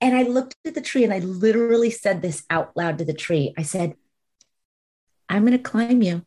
And 0.00 0.16
I 0.16 0.22
looked 0.22 0.56
at 0.64 0.74
the 0.74 0.80
tree 0.80 1.04
and 1.04 1.12
I 1.12 1.18
literally 1.18 1.90
said 1.90 2.22
this 2.22 2.44
out 2.48 2.74
loud 2.78 2.96
to 2.96 3.04
the 3.04 3.12
tree. 3.12 3.52
I 3.58 3.62
said, 3.62 3.94
I'm 5.28 5.44
going 5.44 5.56
to 5.56 5.62
climb 5.62 6.02
you 6.02 6.24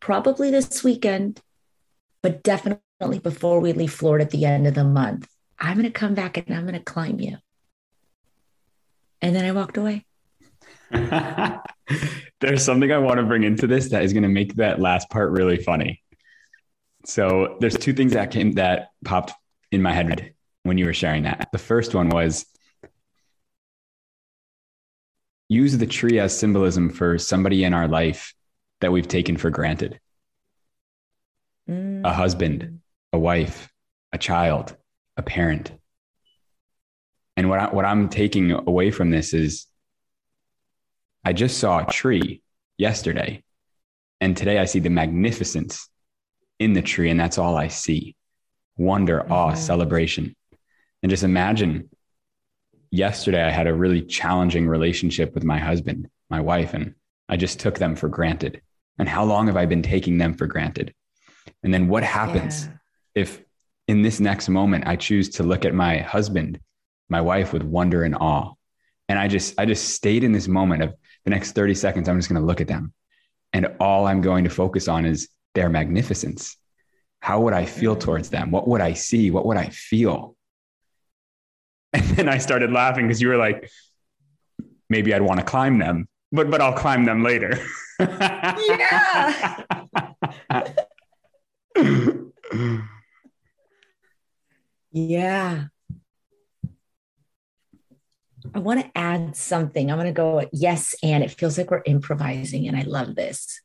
probably 0.00 0.50
this 0.50 0.82
weekend, 0.82 1.40
but 2.22 2.42
definitely 2.42 3.18
before 3.22 3.60
we 3.60 3.72
leave 3.72 3.92
Florida 3.92 4.24
at 4.24 4.30
the 4.30 4.44
end 4.44 4.66
of 4.66 4.74
the 4.74 4.84
month. 4.84 5.28
I'm 5.58 5.76
going 5.76 5.84
to 5.84 5.90
come 5.90 6.14
back 6.14 6.36
and 6.36 6.56
I'm 6.56 6.62
going 6.62 6.74
to 6.74 6.80
climb 6.80 7.20
you. 7.20 7.36
And 9.20 9.36
then 9.36 9.44
I 9.44 9.52
walked 9.52 9.76
away. 9.76 10.06
There's 12.40 12.64
something 12.64 12.90
I 12.90 12.98
want 12.98 13.18
to 13.18 13.26
bring 13.26 13.44
into 13.44 13.66
this 13.66 13.90
that 13.90 14.02
is 14.02 14.14
going 14.14 14.22
to 14.22 14.28
make 14.28 14.54
that 14.54 14.80
last 14.80 15.10
part 15.10 15.30
really 15.30 15.58
funny. 15.58 16.02
So 17.04 17.56
there's 17.60 17.76
two 17.76 17.92
things 17.92 18.12
that 18.12 18.30
came 18.30 18.52
that 18.52 18.88
popped 19.04 19.32
in 19.70 19.82
my 19.82 19.92
head 19.92 20.34
when 20.64 20.78
you 20.78 20.86
were 20.86 20.94
sharing 20.94 21.24
that. 21.24 21.48
The 21.52 21.58
first 21.58 21.94
one 21.94 22.08
was 22.08 22.46
use 25.50 25.76
the 25.76 25.86
tree 25.86 26.20
as 26.20 26.38
symbolism 26.38 26.88
for 26.88 27.18
somebody 27.18 27.64
in 27.64 27.74
our 27.74 27.88
life 27.88 28.32
that 28.80 28.92
we've 28.92 29.08
taken 29.08 29.36
for 29.36 29.50
granted. 29.50 30.00
Mm. 31.68 32.06
A 32.06 32.12
husband, 32.12 32.80
a 33.12 33.18
wife, 33.18 33.68
a 34.12 34.18
child, 34.18 34.76
a 35.16 35.22
parent. 35.22 35.72
And 37.36 37.50
what, 37.50 37.58
I, 37.58 37.66
what 37.66 37.84
I'm 37.84 38.08
taking 38.08 38.52
away 38.52 38.92
from 38.92 39.10
this 39.10 39.34
is 39.34 39.66
I 41.24 41.32
just 41.32 41.58
saw 41.58 41.80
a 41.80 41.90
tree 41.90 42.42
yesterday. 42.78 43.42
And 44.20 44.36
today 44.36 44.58
I 44.58 44.66
see 44.66 44.78
the 44.78 44.88
magnificence 44.88 45.88
in 46.60 46.74
the 46.74 46.82
tree. 46.82 47.10
And 47.10 47.18
that's 47.18 47.38
all 47.38 47.56
I 47.56 47.68
see 47.68 48.14
wonder, 48.76 49.18
mm-hmm. 49.18 49.32
awe, 49.32 49.54
celebration. 49.54 50.36
And 51.02 51.10
just 51.10 51.24
imagine 51.24 51.90
yesterday 52.90 53.42
I 53.42 53.50
had 53.50 53.66
a 53.66 53.74
really 53.74 54.02
challenging 54.02 54.66
relationship 54.66 55.34
with 55.34 55.44
my 55.44 55.58
husband, 55.58 56.08
my 56.28 56.40
wife, 56.40 56.74
and 56.74 56.94
I 57.28 57.36
just 57.36 57.60
took 57.60 57.78
them 57.78 57.94
for 57.94 58.08
granted. 58.08 58.60
And 58.98 59.08
how 59.08 59.24
long 59.24 59.46
have 59.46 59.56
I 59.56 59.66
been 59.66 59.82
taking 59.82 60.18
them 60.18 60.34
for 60.34 60.46
granted? 60.46 60.94
And 61.62 61.72
then 61.72 61.88
what 61.88 62.02
happens 62.02 62.66
yeah. 62.66 62.72
if 63.22 63.42
in 63.88 64.02
this 64.02 64.20
next 64.20 64.48
moment 64.48 64.86
I 64.86 64.96
choose 64.96 65.28
to 65.30 65.42
look 65.42 65.64
at 65.64 65.74
my 65.74 65.98
husband, 65.98 66.60
my 67.08 67.20
wife 67.20 67.52
with 67.52 67.62
wonder 67.62 68.04
and 68.04 68.14
awe? 68.14 68.52
And 69.08 69.18
I 69.18 69.28
just 69.28 69.58
I 69.58 69.64
just 69.64 69.90
stayed 69.90 70.22
in 70.22 70.32
this 70.32 70.48
moment 70.48 70.82
of 70.82 70.94
the 71.24 71.30
next 71.30 71.52
30 71.52 71.74
seconds, 71.74 72.08
I'm 72.08 72.18
just 72.18 72.28
going 72.28 72.40
to 72.40 72.46
look 72.46 72.60
at 72.60 72.68
them. 72.68 72.92
And 73.52 73.74
all 73.80 74.06
I'm 74.06 74.20
going 74.20 74.44
to 74.44 74.50
focus 74.50 74.88
on 74.88 75.04
is 75.04 75.28
their 75.54 75.68
magnificence. 75.68 76.56
How 77.20 77.40
would 77.40 77.52
I 77.52 77.64
feel 77.64 77.96
mm. 77.96 78.00
towards 78.00 78.30
them? 78.30 78.50
What 78.50 78.68
would 78.68 78.80
I 78.80 78.94
see? 78.94 79.30
What 79.30 79.46
would 79.46 79.56
I 79.56 79.68
feel? 79.68 80.36
And 81.94 82.04
then 82.16 82.28
I 82.28 82.38
started 82.38 82.70
laughing 82.70 83.08
because 83.08 83.20
you 83.20 83.28
were 83.28 83.36
like, 83.36 83.68
maybe 84.88 85.12
I'd 85.12 85.22
want 85.22 85.40
to 85.40 85.46
climb 85.46 85.78
them, 85.78 86.06
but 86.30 86.48
but 86.50 86.60
I'll 86.60 86.72
climb 86.72 87.04
them 87.04 87.24
later. 87.24 87.58
yeah. 87.98 89.62
yeah. 94.92 95.64
I 98.54 98.58
want 98.58 98.80
to 98.80 98.90
add 98.96 99.36
something. 99.36 99.90
I'm 99.90 99.98
going 99.98 100.06
to 100.06 100.12
go 100.12 100.48
yes, 100.52 100.94
and 101.02 101.24
it 101.24 101.32
feels 101.32 101.58
like 101.58 101.70
we're 101.70 101.82
improvising, 101.84 102.68
and 102.68 102.76
I 102.76 102.82
love 102.82 103.16
this. 103.16 103.60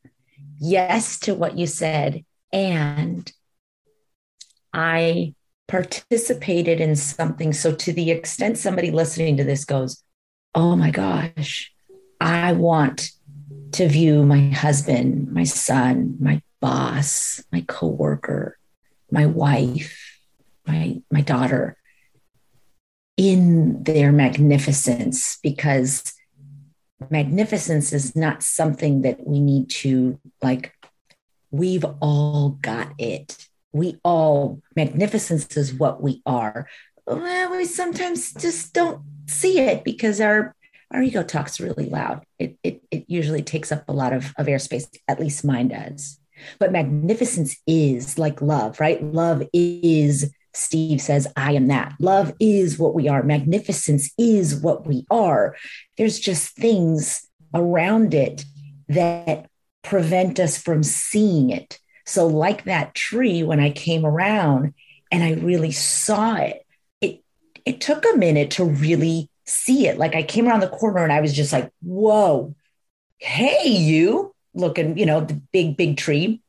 Yes 0.58 1.18
to 1.20 1.34
what 1.34 1.56
you 1.56 1.66
said, 1.66 2.24
and 2.52 3.30
I 4.72 5.35
participated 5.68 6.80
in 6.80 6.96
something. 6.96 7.52
So, 7.52 7.74
to 7.74 7.92
the 7.92 8.10
extent 8.10 8.58
somebody 8.58 8.90
listening 8.90 9.36
to 9.38 9.44
this 9.44 9.64
goes, 9.64 10.02
Oh 10.54 10.76
my 10.76 10.90
gosh, 10.90 11.72
I 12.20 12.52
want 12.52 13.10
to 13.72 13.88
view 13.88 14.24
my 14.24 14.48
husband, 14.50 15.32
my 15.32 15.44
son, 15.44 16.16
my 16.20 16.40
boss, 16.60 17.42
my 17.52 17.62
coworker, 17.68 18.58
my 19.10 19.26
wife, 19.26 20.18
my, 20.66 21.00
my 21.10 21.20
daughter 21.20 21.76
in 23.16 23.82
their 23.84 24.12
magnificence 24.12 25.38
because 25.42 26.12
magnificence 27.10 27.92
is 27.92 28.14
not 28.16 28.42
something 28.42 29.02
that 29.02 29.26
we 29.26 29.40
need 29.40 29.68
to 29.68 30.18
like 30.42 30.72
we've 31.50 31.84
all 32.00 32.50
got 32.60 32.92
it 32.98 33.48
we 33.76 33.98
all 34.04 34.60
magnificence 34.74 35.56
is 35.56 35.72
what 35.72 36.02
we 36.02 36.22
are 36.26 36.68
well, 37.06 37.50
we 37.52 37.64
sometimes 37.64 38.32
just 38.34 38.74
don't 38.74 39.02
see 39.26 39.60
it 39.60 39.84
because 39.84 40.20
our 40.20 40.54
our 40.92 41.02
ego 41.02 41.22
talks 41.22 41.60
really 41.60 41.88
loud 41.88 42.24
it, 42.38 42.56
it 42.62 42.82
it 42.90 43.04
usually 43.08 43.42
takes 43.42 43.72
up 43.72 43.88
a 43.88 43.92
lot 43.92 44.12
of, 44.12 44.32
of 44.38 44.46
airspace 44.46 44.86
at 45.08 45.20
least 45.20 45.44
mine 45.44 45.68
does 45.68 46.18
but 46.58 46.72
magnificence 46.72 47.56
is 47.66 48.18
like 48.18 48.40
love 48.42 48.80
right 48.80 49.02
love 49.02 49.42
is 49.52 50.32
Steve 50.56 51.00
says, 51.02 51.28
I 51.36 51.52
am 51.52 51.68
that. 51.68 51.94
Love 52.00 52.32
is 52.40 52.78
what 52.78 52.94
we 52.94 53.08
are. 53.08 53.22
Magnificence 53.22 54.10
is 54.16 54.56
what 54.56 54.86
we 54.86 55.04
are. 55.10 55.54
There's 55.98 56.18
just 56.18 56.56
things 56.56 57.28
around 57.54 58.14
it 58.14 58.44
that 58.88 59.50
prevent 59.82 60.40
us 60.40 60.58
from 60.58 60.82
seeing 60.82 61.50
it. 61.50 61.78
So, 62.06 62.26
like 62.26 62.64
that 62.64 62.94
tree, 62.94 63.42
when 63.42 63.60
I 63.60 63.70
came 63.70 64.06
around 64.06 64.74
and 65.10 65.22
I 65.22 65.34
really 65.34 65.72
saw 65.72 66.36
it, 66.36 66.64
it, 67.00 67.22
it 67.64 67.80
took 67.80 68.04
a 68.04 68.16
minute 68.16 68.52
to 68.52 68.64
really 68.64 69.28
see 69.44 69.86
it. 69.86 69.98
Like 69.98 70.14
I 70.14 70.22
came 70.22 70.48
around 70.48 70.60
the 70.60 70.68
corner 70.68 71.02
and 71.02 71.12
I 71.12 71.20
was 71.20 71.32
just 71.32 71.52
like, 71.52 71.70
whoa, 71.82 72.54
hey, 73.18 73.68
you 73.68 74.34
looking, 74.54 74.96
you 74.98 75.06
know, 75.06 75.20
the 75.20 75.34
big, 75.52 75.76
big 75.76 75.96
tree. 75.96 76.40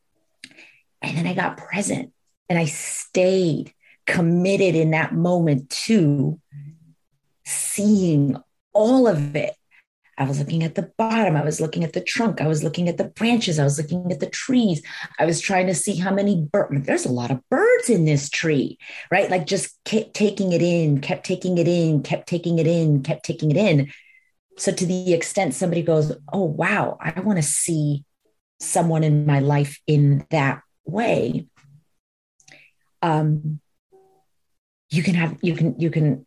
And 1.02 1.18
then 1.18 1.28
I 1.28 1.34
got 1.34 1.58
present 1.58 2.14
and 2.50 2.58
I 2.58 2.66
stayed 2.66 3.74
committed 4.06 4.76
in 4.76 4.92
that 4.92 5.14
moment 5.14 5.70
to 5.70 6.40
seeing 7.46 8.38
all 8.74 9.08
of 9.08 9.36
it. 9.36 9.54
I 10.17 10.25
was 10.25 10.39
looking 10.39 10.63
at 10.63 10.75
the 10.75 10.91
bottom. 10.97 11.36
I 11.36 11.43
was 11.43 11.62
looking 11.62 11.83
at 11.83 11.93
the 11.93 12.01
trunk. 12.01 12.41
I 12.41 12.47
was 12.47 12.63
looking 12.63 12.89
at 12.89 12.97
the 12.97 13.05
branches. 13.05 13.59
I 13.59 13.63
was 13.63 13.77
looking 13.77 14.12
at 14.12 14.19
the 14.19 14.29
trees. 14.29 14.81
I 15.19 15.25
was 15.25 15.39
trying 15.39 15.67
to 15.67 15.75
see 15.75 15.95
how 15.95 16.12
many 16.12 16.47
birds. 16.51 16.86
There's 16.86 17.05
a 17.05 17.12
lot 17.12 17.29
of 17.29 17.47
birds 17.50 17.89
in 17.89 18.05
this 18.05 18.29
tree, 18.29 18.79
right? 19.12 19.29
Like 19.29 19.45
just 19.45 19.77
kept 19.86 20.13
taking 20.15 20.53
it 20.53 20.62
in, 20.62 21.01
kept 21.01 21.25
taking 21.25 21.57
it 21.57 21.67
in, 21.67 22.01
kept 22.01 22.27
taking 22.27 22.57
it 22.57 22.67
in, 22.67 23.03
kept 23.03 23.25
taking 23.25 23.51
it 23.51 23.57
in. 23.57 23.91
So, 24.57 24.71
to 24.71 24.86
the 24.88 25.13
extent 25.13 25.53
somebody 25.53 25.83
goes, 25.83 26.12
Oh, 26.33 26.43
wow, 26.43 26.97
I 27.00 27.19
want 27.19 27.38
to 27.38 27.43
see 27.43 28.03
someone 28.59 29.03
in 29.03 29.27
my 29.27 29.39
life 29.39 29.79
in 29.86 30.25
that 30.31 30.62
way. 30.83 31.47
Um, 33.03 33.59
you 34.89 35.03
can 35.03 35.13
have 35.15 35.38
you 35.41 35.53
can 35.53 35.79
you 35.79 35.91
can 35.91 36.25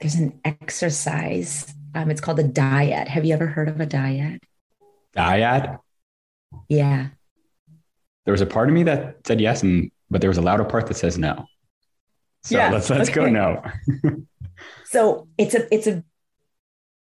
there's 0.00 0.16
an 0.16 0.40
exercise 0.44 1.72
um, 1.94 2.10
it's 2.10 2.20
called 2.20 2.38
a 2.38 2.44
dyad 2.44 3.08
have 3.08 3.24
you 3.24 3.34
ever 3.34 3.46
heard 3.46 3.68
of 3.68 3.80
a 3.80 3.86
dyad 3.86 4.40
dyad 5.16 5.78
yeah 6.68 7.08
there 8.24 8.32
was 8.32 8.40
a 8.40 8.46
part 8.46 8.68
of 8.68 8.74
me 8.74 8.82
that 8.82 9.16
said 9.26 9.40
yes 9.40 9.62
and 9.62 9.90
but 10.10 10.20
there 10.20 10.30
was 10.30 10.38
a 10.38 10.42
louder 10.42 10.64
part 10.64 10.86
that 10.86 10.94
says 10.94 11.18
no 11.18 11.46
so 12.42 12.58
yeah, 12.58 12.70
let's 12.70 12.90
let's 12.90 13.08
okay. 13.08 13.20
go 13.20 13.28
no 13.28 13.62
so 14.84 15.28
it's 15.38 15.54
a 15.54 15.74
it's 15.74 15.86
a 15.86 16.04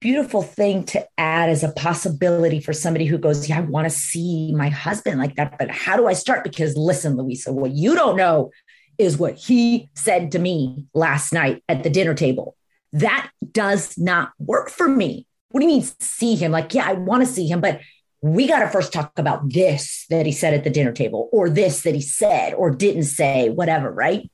beautiful 0.04 0.42
thing 0.42 0.84
to 0.84 1.08
add 1.18 1.50
as 1.50 1.63
a 1.63 1.72
possibility 1.72 2.60
for 2.60 2.74
somebody 2.74 3.06
who 3.06 3.18
goes, 3.18 3.48
Yeah, 3.48 3.60
I 3.60 3.62
want 3.62 3.86
to 3.86 3.90
see 3.90 4.54
my 4.54 4.68
husband 4.68 5.18
like 5.18 5.36
that. 5.38 5.58
But 5.58 5.72
how 5.72 5.96
do 5.96 6.08
I 6.08 6.13
start? 6.13 6.44
Because 6.44 6.75
listen, 6.75 7.16
Luisa, 7.16 7.54
what 7.54 7.72
you 7.72 7.96
don't 7.96 8.18
know 8.18 8.52
is 8.98 9.18
what 9.18 9.36
he 9.36 9.90
said 9.96 10.34
to 10.34 10.40
me 10.40 10.86
last 10.94 11.32
night 11.32 11.63
at 11.70 11.84
the 11.84 11.90
dinner 11.90 12.13
table. 12.13 12.58
That 12.94 13.30
does 13.52 13.98
not 13.98 14.32
work 14.40 14.70
for 14.70 14.88
me. 14.88 15.28
What 15.50 15.60
do 15.60 15.68
you 15.68 15.74
mean 15.74 15.88
see 16.00 16.36
him? 16.36 16.52
Like, 16.52 16.74
yeah, 16.74 16.88
I 16.88 16.94
want 16.94 17.26
to 17.26 17.32
see 17.32 17.48
him, 17.48 17.62
but 17.62 17.82
we 18.22 18.48
got 18.48 18.60
to 18.60 18.70
first 18.70 18.94
talk 18.94 19.12
about 19.18 19.50
this 19.50 20.06
that 20.10 20.26
he 20.26 20.32
said 20.32 20.54
at 20.54 20.64
the 20.64 20.70
dinner 20.70 20.94
table, 20.94 21.30
or 21.34 21.50
this 21.50 21.82
that 21.82 21.94
he 21.94 22.02
said 22.02 22.54
or 22.54 22.72
didn't 22.72 23.04
say, 23.04 23.50
whatever, 23.50 23.92
right? 23.92 24.32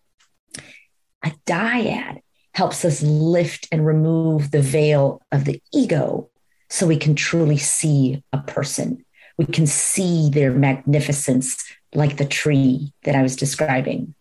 A 1.25 1.32
dyad 1.48 2.20
helps 2.54 2.86
us 2.86 3.01
lift 3.01 3.68
and 3.72 3.86
remove 3.86 4.51
the 4.51 4.62
veil 4.62 5.22
of 5.32 5.46
the 5.46 5.62
ego 5.74 6.30
so 6.70 6.86
we 6.86 6.98
can 6.98 7.16
truly 7.16 7.58
see 7.58 8.24
a 8.32 8.38
person. 8.38 9.04
We 9.38 9.46
can 9.46 9.66
see 9.66 10.30
their 10.30 10.51
magnificence, 10.51 11.66
like 11.94 12.18
the 12.18 12.25
tree 12.25 12.94
that 13.04 13.16
I 13.16 13.24
was 13.24 13.36
describing. 13.36 14.13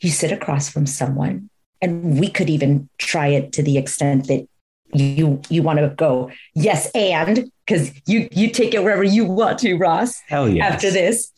You 0.00 0.10
sit 0.10 0.32
across 0.32 0.68
from 0.68 0.86
someone, 0.86 1.50
and 1.80 2.18
we 2.18 2.28
could 2.28 2.50
even 2.50 2.88
try 2.98 3.28
it 3.28 3.52
to 3.52 3.62
the 3.62 3.78
extent 3.78 4.26
that 4.28 4.46
you 4.94 5.40
you 5.50 5.62
want 5.62 5.78
to 5.78 5.88
go 5.96 6.30
yes 6.54 6.90
and 6.94 7.50
because 7.66 7.92
you 8.06 8.28
you 8.32 8.50
take 8.50 8.72
it 8.72 8.82
wherever 8.82 9.04
you 9.04 9.24
want 9.24 9.58
to 9.58 9.76
ross 9.76 10.20
hell 10.28 10.48
yes. 10.48 10.72
after 10.72 10.90
this. 10.90 11.30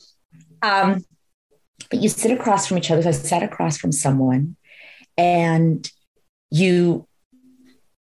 Um 0.62 1.04
but 1.90 2.00
you 2.00 2.08
sit 2.08 2.30
across 2.30 2.68
from 2.68 2.78
each 2.78 2.90
other. 2.90 3.02
So 3.02 3.08
i 3.08 3.12
sat 3.12 3.42
across 3.42 3.76
from 3.76 3.90
someone 3.90 4.56
and 5.18 5.90
you 6.50 7.06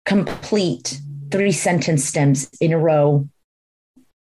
complete 0.06 1.00
three 1.32 1.52
sentence 1.52 2.06
stems 2.06 2.50
in 2.60 2.72
a 2.72 2.78
row 2.78 3.28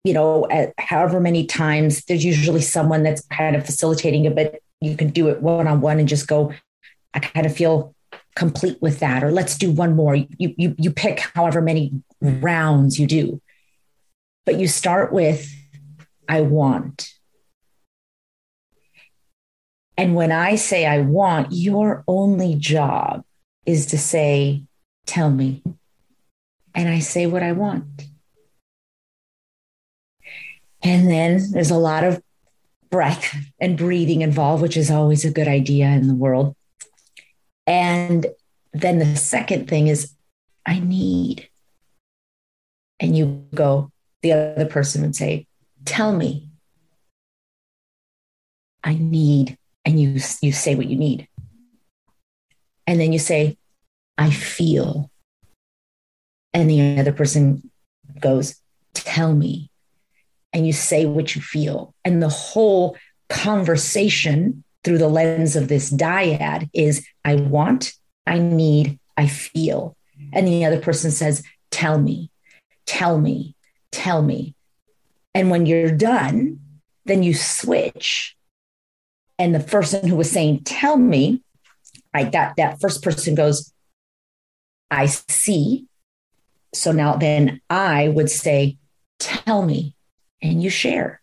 you 0.05 0.13
know 0.13 0.47
at 0.51 0.73
however 0.79 1.19
many 1.19 1.45
times. 1.47 2.05
There's 2.05 2.25
usually 2.25 2.63
someone 2.63 3.03
that's 3.03 3.27
kind 3.27 3.57
of 3.57 3.67
facilitating 3.67 4.25
it 4.25 4.37
but 4.37 4.61
you 4.81 4.97
can 4.97 5.11
do 5.11 5.29
it 5.29 5.43
one 5.43 5.67
on 5.67 5.81
one 5.81 5.99
and 5.99 6.09
just 6.09 6.29
go 6.29 6.53
i 7.15 7.19
kind 7.19 7.47
of 7.47 7.57
feel 7.57 7.95
complete 8.39 8.81
with 8.81 9.01
that 9.01 9.25
or 9.25 9.31
let's 9.31 9.59
do 9.59 9.71
one 9.71 9.97
more 9.97 10.15
you 10.15 10.29
you 10.39 10.75
you 10.79 10.91
pick 10.91 11.21
however 11.35 11.61
many 11.61 11.91
mm-hmm. 12.23 12.41
rounds 12.41 12.99
you 12.99 13.07
do 13.07 13.41
but 14.47 14.59
you 14.59 14.69
start 14.69 15.13
with 15.13 15.53
i 16.29 16.41
want 16.41 17.13
and 19.97 20.15
when 20.15 20.31
i 20.31 20.55
say 20.55 20.87
i 20.87 21.01
want 21.01 21.49
your 21.51 22.05
only 22.07 22.55
job 22.55 23.25
is 23.69 23.85
to 23.87 23.99
say, 23.99 24.65
Tell 25.07 25.31
me. 25.31 25.63
And 26.75 26.89
I 26.89 27.01
say 27.01 27.27
what 27.27 27.43
I 27.43 27.53
want. 27.53 27.85
And 30.83 31.11
then 31.11 31.51
there's 31.53 31.71
a 31.71 31.77
lot 31.77 32.05
of 32.05 32.23
breath 32.91 33.35
and 33.61 33.77
breathing 33.77 34.23
involved, 34.23 34.63
which 34.63 34.77
is 34.77 34.91
always 34.91 35.25
a 35.25 35.31
good 35.31 35.49
idea 35.49 35.87
in 35.89 36.09
the 36.09 36.15
world. 36.15 36.55
And 37.69 38.27
then 38.73 38.99
the 38.99 39.15
second 39.15 39.69
thing 39.69 39.89
is, 39.89 40.15
I 40.65 40.79
need. 40.81 41.51
And 42.99 43.17
you 43.17 43.45
go, 43.55 43.93
the 44.23 44.33
other 44.33 44.65
person 44.65 45.03
would 45.03 45.15
say, 45.15 45.47
Tell 45.85 46.13
me. 46.13 46.49
I 48.83 48.95
need. 48.95 49.59
And 49.85 50.01
you, 50.01 50.19
you 50.41 50.53
say 50.53 50.75
what 50.75 50.89
you 50.89 50.97
need. 50.97 51.29
And 52.87 52.99
then 52.99 53.13
you 53.13 53.19
say, 53.19 53.59
I 54.17 54.31
feel. 54.31 55.11
And 56.55 56.71
the 56.71 56.99
other 56.99 57.13
person 57.13 57.71
goes, 58.19 58.57
Tell 58.95 59.35
me. 59.35 59.71
And 60.55 60.67
you 60.67 60.73
say 60.73 61.05
what 61.05 61.37
you 61.37 61.43
feel. 61.43 61.95
And 62.03 62.23
the 62.23 62.31
whole 62.31 62.97
conversation 63.29 64.65
through 64.89 64.97
the 64.97 65.07
lens 65.07 65.55
of 65.55 65.69
this 65.69 65.91
dyad 65.91 66.71
is 66.73 67.07
I 67.23 67.35
want, 67.35 67.93
I 68.27 68.39
need, 68.39 68.99
I 69.19 69.27
feel. 69.27 69.95
And 70.33 70.49
the 70.49 70.65
other 70.65 70.81
person 70.81 71.11
says, 71.11 71.45
Tell 71.71 72.01
me, 72.01 72.31
tell 72.87 73.21
me, 73.21 73.55
tell 73.93 74.23
me. 74.23 74.55
And 75.35 75.51
when 75.51 75.67
you're 75.67 75.91
done, 75.91 76.61
then 77.05 77.23
you 77.23 77.35
switch. 77.35 78.35
And 79.39 79.55
the 79.55 79.61
person 79.61 80.09
who 80.09 80.17
was 80.17 80.31
saying, 80.31 80.65
Tell 80.65 80.97
me, 80.97 81.43
right? 82.15 82.33
That, 82.33 82.55
that 82.57 82.81
first 82.81 83.03
person 83.03 83.35
goes, 83.35 83.71
I 84.91 85.05
see. 85.05 85.85
So 86.73 86.93
now 86.93 87.17
then 87.17 87.61
I 87.69 88.09
would 88.09 88.31
say, 88.31 88.79
tell 89.19 89.63
me, 89.63 89.95
and 90.41 90.63
you 90.63 90.71
share. 90.71 91.18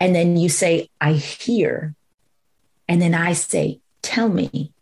And 0.00 0.14
then 0.14 0.36
you 0.36 0.48
say, 0.48 0.88
I 1.00 1.12
hear. 1.12 1.94
And 2.88 3.00
then 3.00 3.14
I 3.14 3.32
say, 3.32 3.80
tell 4.02 4.28
me, 4.28 4.72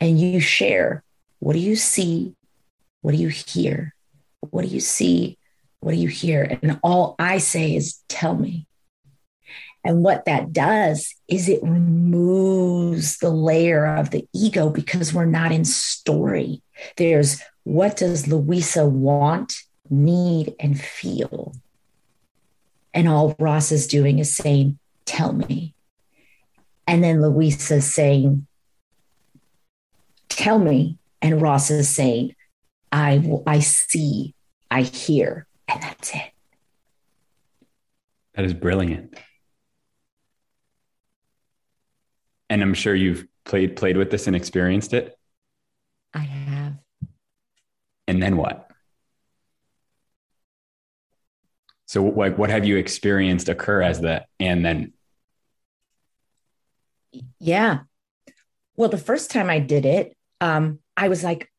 and 0.00 0.20
you 0.20 0.40
share. 0.40 1.02
What 1.40 1.54
do 1.54 1.58
you 1.58 1.76
see? 1.76 2.34
What 3.02 3.12
do 3.12 3.18
you 3.18 3.28
hear? 3.28 3.94
What 4.40 4.62
do 4.62 4.68
you 4.68 4.80
see? 4.80 5.38
What 5.80 5.92
do 5.92 5.98
you 5.98 6.08
hear? 6.08 6.58
And 6.62 6.78
all 6.82 7.16
I 7.18 7.38
say 7.38 7.74
is, 7.74 8.00
tell 8.08 8.34
me. 8.34 8.66
And 9.82 10.02
what 10.02 10.26
that 10.26 10.52
does 10.52 11.14
is 11.26 11.48
it 11.48 11.62
removes 11.62 13.18
the 13.18 13.30
layer 13.30 13.86
of 13.86 14.10
the 14.10 14.28
ego 14.34 14.68
because 14.68 15.14
we're 15.14 15.24
not 15.24 15.52
in 15.52 15.64
story. 15.64 16.62
There's 16.96 17.40
what 17.64 17.96
does 17.96 18.28
Luisa 18.28 18.86
want, 18.86 19.54
need, 19.88 20.54
and 20.60 20.78
feel? 20.78 21.54
And 22.92 23.08
all 23.08 23.36
Ross 23.38 23.72
is 23.72 23.86
doing 23.86 24.18
is 24.18 24.34
saying, 24.34 24.78
Tell 25.04 25.32
me. 25.32 25.74
And 26.86 27.02
then 27.02 27.22
Luisa's 27.22 27.92
saying, 27.92 28.46
Tell 30.28 30.58
me. 30.58 30.98
And 31.22 31.40
Ross 31.40 31.70
is 31.70 31.88
saying, 31.88 32.34
I, 32.90 33.22
I 33.46 33.60
see, 33.60 34.34
I 34.70 34.82
hear. 34.82 35.46
And 35.68 35.82
that's 35.82 36.14
it. 36.14 36.32
That 38.34 38.44
is 38.44 38.54
brilliant. 38.54 39.14
And 42.48 42.62
I'm 42.62 42.74
sure 42.74 42.94
you've 42.94 43.26
played 43.44 43.76
played 43.76 43.96
with 43.96 44.10
this 44.10 44.26
and 44.26 44.34
experienced 44.34 44.92
it. 44.94 45.16
I 46.14 46.20
have. 46.20 46.74
And 48.08 48.22
then 48.22 48.36
what? 48.36 48.69
So 51.90 52.04
like 52.04 52.38
what 52.38 52.50
have 52.50 52.64
you 52.64 52.76
experienced 52.76 53.48
occur 53.48 53.82
as 53.82 54.00
the 54.00 54.24
and 54.38 54.64
then 54.64 54.92
Yeah. 57.40 57.80
Well, 58.76 58.90
the 58.90 58.96
first 58.96 59.32
time 59.32 59.50
I 59.50 59.58
did 59.58 59.84
it, 59.84 60.16
um, 60.40 60.78
I 60.96 61.08
was 61.08 61.24
like, 61.24 61.50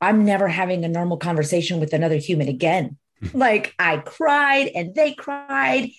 I'm 0.00 0.24
never 0.24 0.46
having 0.46 0.84
a 0.84 0.88
normal 0.88 1.16
conversation 1.16 1.80
with 1.80 1.92
another 1.92 2.18
human 2.18 2.46
again. 2.46 2.98
like 3.32 3.74
I 3.76 3.96
cried 3.96 4.70
and 4.76 4.94
they 4.94 5.12
cried. 5.12 5.90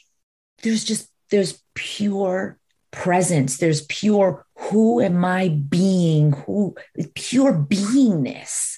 There's 0.63 0.85
just 0.85 1.11
there's 1.29 1.61
pure 1.73 2.57
presence 2.91 3.57
there's 3.57 3.81
pure 3.87 4.45
who 4.55 5.01
am 5.01 5.25
i 5.25 5.49
being 5.49 6.31
who 6.31 6.73
pure 7.13 7.51
beingness 7.51 8.77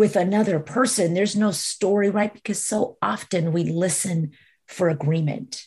with 0.00 0.16
another 0.16 0.58
person 0.58 1.14
there's 1.14 1.36
no 1.36 1.50
story 1.50 2.10
right 2.10 2.32
because 2.34 2.64
so 2.64 2.96
often 3.02 3.52
we 3.52 3.64
listen 3.64 4.32
for 4.66 4.88
agreement 4.88 5.66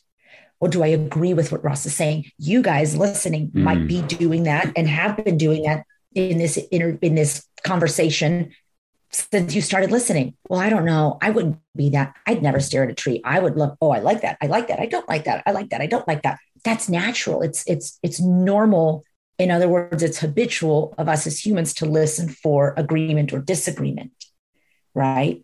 or 0.60 0.68
do 0.68 0.84
i 0.84 0.88
agree 0.88 1.34
with 1.34 1.52
what 1.52 1.64
ross 1.64 1.86
is 1.86 1.96
saying 1.96 2.26
you 2.38 2.62
guys 2.62 2.98
listening 2.98 3.52
mm. 3.52 3.62
might 3.62 3.88
be 3.88 4.02
doing 4.02 4.44
that 4.44 4.72
and 4.76 4.88
have 4.88 5.24
been 5.24 5.38
doing 5.38 5.64
that 5.64 5.86
in 6.16 6.38
this 6.38 6.58
inter, 6.72 6.98
in 7.02 7.16
this 7.16 7.46
conversation 7.64 8.52
since 9.10 9.54
you 9.54 9.62
started 9.62 9.92
listening. 9.92 10.36
Well, 10.50 10.60
I 10.60 10.70
don't 10.70 10.86
know. 10.86 11.20
I 11.22 11.30
wouldn't 11.30 11.60
be 11.76 11.92
that. 11.92 12.16
I'd 12.26 12.42
never 12.42 12.60
stare 12.60 12.84
at 12.84 12.90
a 12.90 12.96
tree. 12.96 13.22
I 13.24 13.40
would 13.40 13.56
look, 13.56 13.78
oh, 13.80 13.92
I 13.92 14.00
like 14.00 14.22
that. 14.22 14.40
I 14.42 14.48
like 14.48 14.70
that. 14.70 14.80
I 14.80 14.88
don't 14.88 15.08
like 15.08 15.26
that. 15.26 15.44
I 15.46 15.52
like 15.52 15.70
that. 15.70 15.82
I 15.82 15.86
don't 15.86 16.08
like 16.08 16.24
that 16.24 16.40
that's 16.64 16.90
natural. 16.90 17.42
It's 17.42 17.64
it's 17.68 18.00
it's 18.04 18.20
normal. 18.20 19.04
In 19.38 19.52
other 19.52 19.68
words, 19.68 20.04
it's 20.04 20.20
habitual 20.20 20.94
of 20.98 21.10
us 21.10 21.26
as 21.26 21.44
humans 21.44 21.74
to 21.76 21.86
listen 21.86 22.30
for 22.30 22.74
agreement 22.78 23.34
or 23.34 23.40
disagreement, 23.40 24.12
right? 24.94 25.44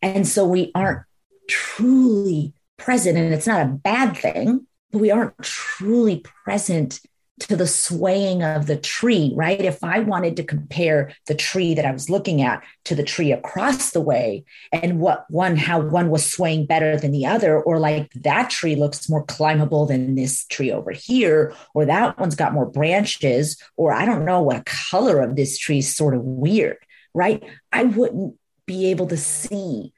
And 0.00 0.26
so 0.26 0.46
we 0.46 0.70
aren't 0.74 1.02
truly 1.48 2.54
present, 2.76 3.18
and 3.18 3.34
it's 3.34 3.46
not 3.46 3.62
a 3.62 3.70
bad 3.70 4.16
thing, 4.16 4.66
but 4.92 5.00
we 5.00 5.10
aren't 5.10 5.38
truly 5.42 6.24
present 6.44 7.00
to 7.38 7.56
the 7.56 7.66
swaying 7.66 8.42
of 8.42 8.66
the 8.66 8.76
tree, 8.76 9.32
right? 9.36 9.60
If 9.60 9.84
I 9.84 10.00
wanted 10.00 10.36
to 10.36 10.44
compare 10.44 11.12
the 11.26 11.34
tree 11.34 11.74
that 11.74 11.84
I 11.84 11.92
was 11.92 12.08
looking 12.08 12.40
at 12.40 12.62
to 12.84 12.94
the 12.94 13.02
tree 13.02 13.30
across 13.30 13.90
the 13.90 14.00
way 14.00 14.44
and 14.72 15.00
what 15.00 15.26
one, 15.28 15.56
how 15.56 15.80
one 15.80 16.08
was 16.08 16.30
swaying 16.30 16.66
better 16.66 16.96
than 16.96 17.12
the 17.12 17.26
other, 17.26 17.60
or 17.60 17.78
like 17.78 18.10
that 18.14 18.48
tree 18.48 18.74
looks 18.74 19.08
more 19.08 19.24
climbable 19.24 19.84
than 19.86 20.14
this 20.14 20.46
tree 20.46 20.72
over 20.72 20.92
here, 20.92 21.52
or 21.74 21.84
that 21.84 22.18
one's 22.18 22.36
got 22.36 22.54
more 22.54 22.66
branches, 22.66 23.60
or 23.76 23.92
I 23.92 24.06
don't 24.06 24.24
know 24.24 24.40
what 24.40 24.64
color 24.64 25.20
of 25.20 25.36
this 25.36 25.58
tree 25.58 25.78
is 25.78 25.94
sort 25.94 26.14
of 26.14 26.22
weird, 26.22 26.78
right? 27.12 27.42
I 27.70 27.84
wouldn't 27.84 28.36
be 28.66 28.86
able 28.86 29.08
to 29.08 29.16
see 29.16 29.92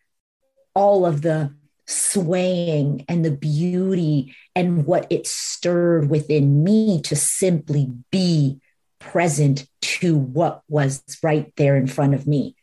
all 0.74 1.06
of 1.06 1.22
the 1.22 1.54
swaying 1.88 3.04
and 3.08 3.24
the 3.24 3.30
beauty 3.30 4.36
and 4.54 4.84
what 4.84 5.06
it 5.10 5.26
stirred 5.26 6.10
within 6.10 6.62
me 6.62 7.00
to 7.00 7.16
simply 7.16 7.90
be 8.10 8.60
present 8.98 9.66
to 9.80 10.16
what 10.16 10.62
was 10.68 11.02
right 11.22 11.52
there 11.56 11.76
in 11.76 11.86
front 11.86 12.14
of 12.14 12.26
me. 12.26 12.54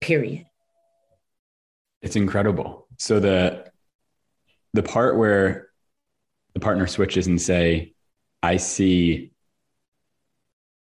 Period. 0.00 0.46
It's 2.02 2.16
incredible. 2.16 2.88
So 2.98 3.20
the 3.20 3.70
the 4.72 4.82
part 4.82 5.16
where 5.16 5.68
the 6.54 6.60
partner 6.60 6.86
switches 6.86 7.26
and 7.26 7.40
say, 7.40 7.94
I 8.42 8.56
see, 8.56 9.30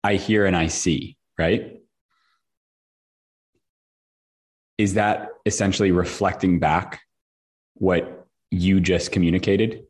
I 0.04 0.14
hear 0.14 0.46
and 0.46 0.56
I 0.56 0.68
see, 0.68 1.16
right? 1.38 1.80
Is 4.78 4.94
that 4.94 5.28
essentially 5.44 5.90
reflecting 5.90 6.58
back 6.58 7.00
what 7.80 8.28
you 8.50 8.78
just 8.78 9.10
communicated? 9.10 9.86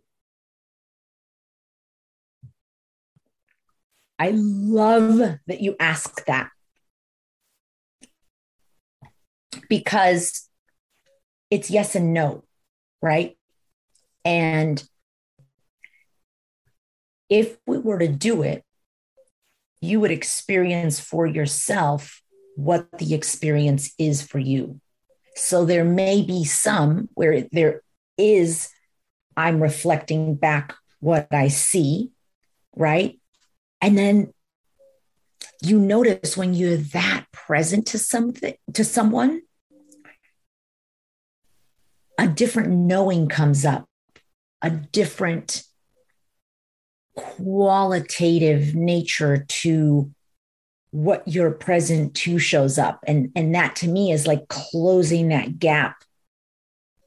I 4.17 4.31
love 4.33 5.19
that 5.19 5.61
you 5.61 5.75
ask 5.81 6.25
that 6.27 6.51
because 9.69 10.49
it's 11.51 11.69
yes 11.69 11.97
and 11.97 12.15
no, 12.15 12.45
right? 13.03 13.37
And 14.25 14.83
if 17.29 17.59
we 17.67 17.79
were 17.79 17.99
to 17.99 18.09
do 18.09 18.43
it, 18.43 18.63
you 19.81 19.99
would 19.99 20.13
experience 20.13 21.01
for 21.01 21.27
yourself 21.27 22.23
what 22.55 22.87
the 22.99 23.15
experience 23.15 23.93
is 23.99 24.23
for 24.23 24.39
you. 24.39 24.81
So 25.41 25.65
there 25.65 25.87
may 25.87 26.21
be 26.21 26.45
some 26.45 27.09
where 27.15 27.49
there 27.51 27.81
is, 28.19 28.69
I'm 29.39 29.61
reflecting 29.61 30.35
back 30.35 30.75
what 31.01 31.29
I 31.33 31.49
see, 31.49 32.11
right? 32.77 33.19
And 33.81 33.97
then 33.97 34.35
you 35.63 35.79
notice 35.79 36.37
when 36.37 36.53
you're 36.53 36.77
that 36.77 37.25
present 37.33 37.87
to 37.89 37.99
something, 37.99 38.55
to 38.75 38.85
someone, 38.85 39.41
a 42.19 42.29
different 42.29 42.69
knowing 42.69 43.27
comes 43.27 43.65
up, 43.65 43.89
a 44.61 44.69
different 44.69 45.63
qualitative 47.17 48.75
nature 48.75 49.47
to 49.49 50.13
what 50.91 51.23
you're 51.27 51.51
present 51.51 52.15
to 52.15 52.39
shows 52.39 52.79
up. 52.79 53.01
And 53.07 53.31
and 53.37 53.55
that 53.55 53.77
to 53.77 53.89
me 53.89 54.13
is 54.13 54.27
like 54.27 54.49
closing 54.49 55.29
that 55.29 55.59
gap 55.59 56.05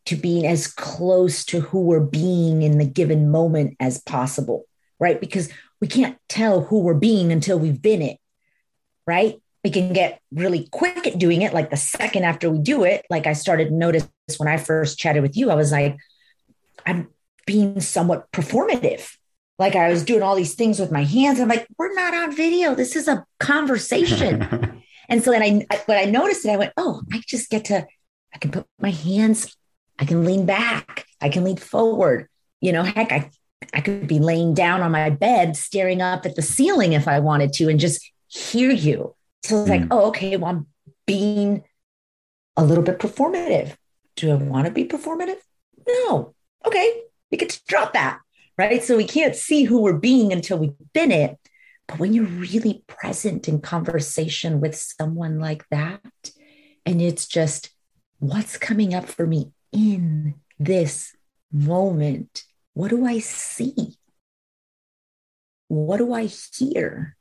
to 0.05 0.15
being 0.15 0.45
as 0.45 0.67
close 0.67 1.45
to 1.45 1.61
who 1.61 1.81
we're 1.81 1.99
being 1.99 2.61
in 2.61 2.77
the 2.77 2.85
given 2.85 3.31
moment 3.31 3.77
as 3.79 4.01
possible 4.01 4.65
right? 4.99 5.19
Because 5.19 5.49
we 5.81 5.87
can't 5.87 6.17
tell 6.29 6.61
who 6.61 6.79
we're 6.79 6.93
being 6.93 7.33
until 7.33 7.59
we've 7.59 7.81
been 7.81 8.01
it 8.01 8.17
right? 9.05 9.41
We 9.63 9.69
can 9.69 9.93
get 9.93 10.21
really 10.31 10.67
quick 10.71 11.05
at 11.07 11.19
doing 11.19 11.41
it 11.41 11.53
like 11.53 11.69
the 11.69 11.77
second 11.77 12.23
after 12.23 12.49
we 12.49 12.59
do 12.59 12.83
it. 12.83 13.05
Like 13.09 13.27
i 13.27 13.33
started 13.33 13.69
to 13.69 13.73
notice 13.73 14.07
when 14.37 14.47
i 14.47 14.57
first 14.57 14.97
chatted 14.97 15.21
with 15.21 15.35
you 15.35 15.49
i 15.51 15.55
was 15.55 15.71
like 15.71 15.97
i'm 16.85 17.09
being 17.45 17.79
somewhat 17.79 18.31
performative 18.31 19.17
like 19.63 19.77
I 19.77 19.89
was 19.89 20.03
doing 20.03 20.21
all 20.21 20.35
these 20.35 20.55
things 20.55 20.77
with 20.77 20.91
my 20.91 21.05
hands. 21.05 21.39
I'm 21.39 21.47
like, 21.47 21.65
we're 21.77 21.93
not 21.93 22.13
on 22.13 22.35
video. 22.35 22.75
This 22.75 22.97
is 22.97 23.07
a 23.07 23.25
conversation. 23.39 24.83
and 25.09 25.23
so 25.23 25.31
then 25.31 25.65
I, 25.71 25.81
but 25.87 25.97
I 25.97 26.03
noticed 26.03 26.45
it. 26.45 26.49
I 26.49 26.57
went, 26.57 26.73
oh, 26.75 27.01
I 27.13 27.21
just 27.25 27.49
get 27.49 27.65
to, 27.65 27.87
I 28.33 28.37
can 28.39 28.51
put 28.51 28.67
my 28.81 28.91
hands, 28.91 29.55
I 29.97 30.03
can 30.03 30.25
lean 30.25 30.45
back, 30.45 31.05
I 31.21 31.29
can 31.29 31.45
lean 31.45 31.55
forward. 31.55 32.27
You 32.59 32.73
know, 32.73 32.83
heck, 32.83 33.13
I, 33.13 33.31
I 33.73 33.79
could 33.79 34.05
be 34.05 34.19
laying 34.19 34.53
down 34.53 34.81
on 34.81 34.91
my 34.91 35.09
bed, 35.09 35.55
staring 35.55 36.01
up 36.01 36.25
at 36.25 36.35
the 36.35 36.41
ceiling 36.41 36.91
if 36.91 37.07
I 37.07 37.19
wanted 37.19 37.53
to, 37.53 37.69
and 37.69 37.79
just 37.79 38.05
hear 38.27 38.69
you. 38.69 39.15
So 39.43 39.61
it's 39.61 39.69
mm. 39.69 39.79
like, 39.79 39.87
oh, 39.91 40.07
okay, 40.07 40.35
well, 40.35 40.51
I'm 40.51 40.67
being 41.05 41.63
a 42.57 42.65
little 42.65 42.83
bit 42.83 42.99
performative. 42.99 43.75
Do 44.17 44.29
I 44.31 44.35
want 44.35 44.65
to 44.65 44.73
be 44.73 44.83
performative? 44.83 45.37
No. 45.87 46.33
Okay, 46.65 47.01
we 47.31 47.37
get 47.37 47.49
to 47.49 47.61
drop 47.65 47.93
that 47.93 48.19
right? 48.57 48.83
So 48.83 48.97
we 48.97 49.05
can't 49.05 49.35
see 49.35 49.63
who 49.63 49.81
we're 49.81 49.93
being 49.93 50.31
until 50.31 50.57
we've 50.57 50.73
been 50.93 51.11
it. 51.11 51.37
But 51.87 51.99
when 51.99 52.13
you're 52.13 52.25
really 52.25 52.83
present 52.87 53.47
in 53.47 53.59
conversation 53.59 54.61
with 54.61 54.75
someone 54.75 55.39
like 55.39 55.67
that, 55.69 56.01
and 56.85 57.01
it's 57.01 57.27
just 57.27 57.71
what's 58.19 58.57
coming 58.57 58.93
up 58.93 59.05
for 59.05 59.27
me 59.27 59.51
in 59.71 60.35
this 60.59 61.15
moment, 61.51 62.43
what 62.73 62.89
do 62.89 63.05
I 63.05 63.19
see? 63.19 63.97
What 65.67 65.97
do 65.97 66.13
I 66.13 66.25
hear? 66.25 67.15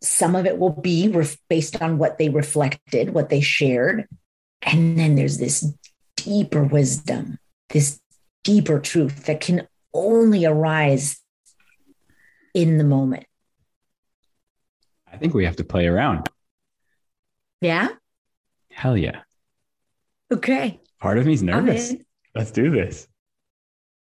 Some 0.00 0.36
of 0.36 0.46
it 0.46 0.58
will 0.58 0.70
be 0.70 1.08
ref- 1.08 1.38
based 1.48 1.80
on 1.80 1.98
what 1.98 2.18
they 2.18 2.28
reflected, 2.28 3.14
what 3.14 3.30
they 3.30 3.40
shared. 3.40 4.06
And 4.62 4.98
then 4.98 5.14
there's 5.14 5.38
this 5.38 5.72
deeper 6.16 6.62
wisdom, 6.62 7.38
this 7.70 8.00
deeper 8.48 8.80
truth 8.80 9.26
that 9.26 9.42
can 9.42 9.68
only 9.92 10.46
arise 10.46 11.20
in 12.54 12.78
the 12.78 12.84
moment. 12.84 13.26
I 15.12 15.18
think 15.18 15.34
we 15.34 15.44
have 15.44 15.56
to 15.56 15.64
play 15.64 15.86
around. 15.86 16.30
Yeah? 17.60 17.88
Hell 18.70 18.96
yeah. 18.96 19.20
Okay. 20.32 20.80
Part 20.98 21.18
of 21.18 21.26
me's 21.26 21.42
nervous. 21.42 21.94
Let's 22.34 22.50
do 22.50 22.70
this. 22.70 23.06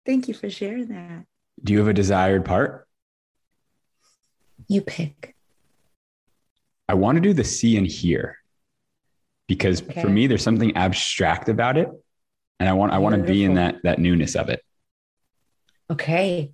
Thank 0.06 0.30
you 0.30 0.34
for 0.34 0.50
sharing 0.50 0.88
that. 0.88 1.26
Do 1.62 1.74
you 1.74 1.80
have 1.80 1.90
a 1.90 1.94
desired 1.94 2.46
part? 2.46 2.88
You 4.70 4.80
pick. 4.80 5.36
I 6.88 6.94
want 6.94 7.18
to 7.18 7.22
do 7.22 7.34
the 7.34 7.44
see 7.44 7.76
and 7.76 7.86
hear 7.86 8.38
because 9.50 9.82
okay. 9.82 10.02
for 10.02 10.08
me, 10.08 10.26
there's 10.26 10.42
something 10.42 10.78
abstract 10.78 11.50
about 11.50 11.78
it 11.78 11.90
and 12.60 12.68
I 12.68 12.74
want 12.74 12.92
I 12.92 12.98
want 12.98 13.16
to 13.16 13.24
be 13.24 13.44
in 13.44 13.56
that 13.56 13.84
that 13.84 14.00
newness 14.00 14.36
of 14.36 14.50
it. 14.50 14.64
Okay. 15.90 16.52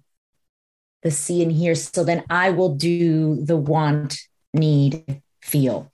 The 1.02 1.12
see 1.12 1.44
and 1.44 1.52
hear. 1.52 1.76
So 1.76 2.04
then 2.04 2.24
I 2.30 2.52
will 2.52 2.76
do 2.76 3.44
the 3.44 3.58
want, 3.58 4.18
need, 4.54 5.22
feel. 5.42 5.92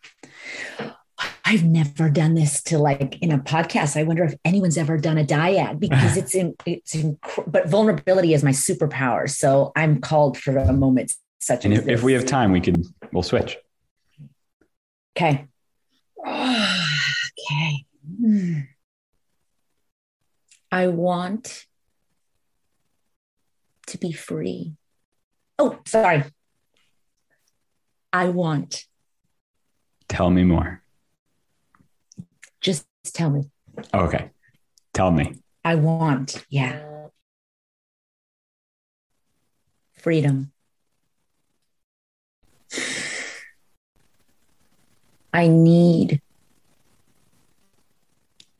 I've 1.43 1.63
never 1.63 2.09
done 2.09 2.35
this 2.35 2.61
to 2.63 2.77
like 2.77 3.17
in 3.21 3.31
a 3.31 3.39
podcast. 3.39 3.99
I 3.99 4.03
wonder 4.03 4.23
if 4.23 4.35
anyone's 4.45 4.77
ever 4.77 4.97
done 4.97 5.17
a 5.17 5.25
dyad 5.25 5.79
because 5.79 6.15
it's 6.21 6.35
in 6.35 6.55
it's 6.65 6.93
in, 6.93 7.17
but 7.47 7.67
vulnerability 7.67 8.33
is 8.33 8.43
my 8.43 8.51
superpower. 8.51 9.29
So 9.29 9.71
I'm 9.75 9.99
called 9.99 10.37
for 10.37 10.57
a 10.57 10.71
moment 10.73 11.13
such 11.39 11.65
and 11.65 11.73
as 11.73 11.79
if, 11.79 11.87
if 11.87 12.03
we 12.03 12.13
have 12.13 12.25
time, 12.25 12.51
we 12.51 12.61
can 12.61 12.83
we'll 13.11 13.23
switch. 13.23 13.57
Okay. 15.17 15.47
okay. 16.27 17.85
Hmm. 18.21 18.59
I 20.71 20.87
want 20.87 21.65
to 23.87 23.97
be 23.97 24.11
free. 24.11 24.73
Oh, 25.57 25.79
sorry. 25.85 26.23
I 28.13 28.29
want. 28.29 28.85
Tell 30.07 30.29
me 30.29 30.43
more. 30.43 30.83
Just 32.61 32.85
tell 33.03 33.29
me. 33.29 33.49
Okay. 33.93 34.29
Tell 34.93 35.11
me. 35.11 35.35
I 35.65 35.75
want. 35.75 36.45
Yeah. 36.49 37.07
Freedom. 39.93 40.51
I 45.33 45.47
need. 45.47 46.21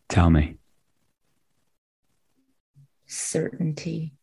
Tell 0.07 0.29
me 0.29 0.58
certainty. 3.29 4.13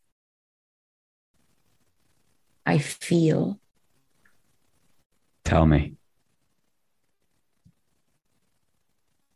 I 2.64 2.78
feel. 2.78 3.60
Tell 5.44 5.66
me. 5.66 5.94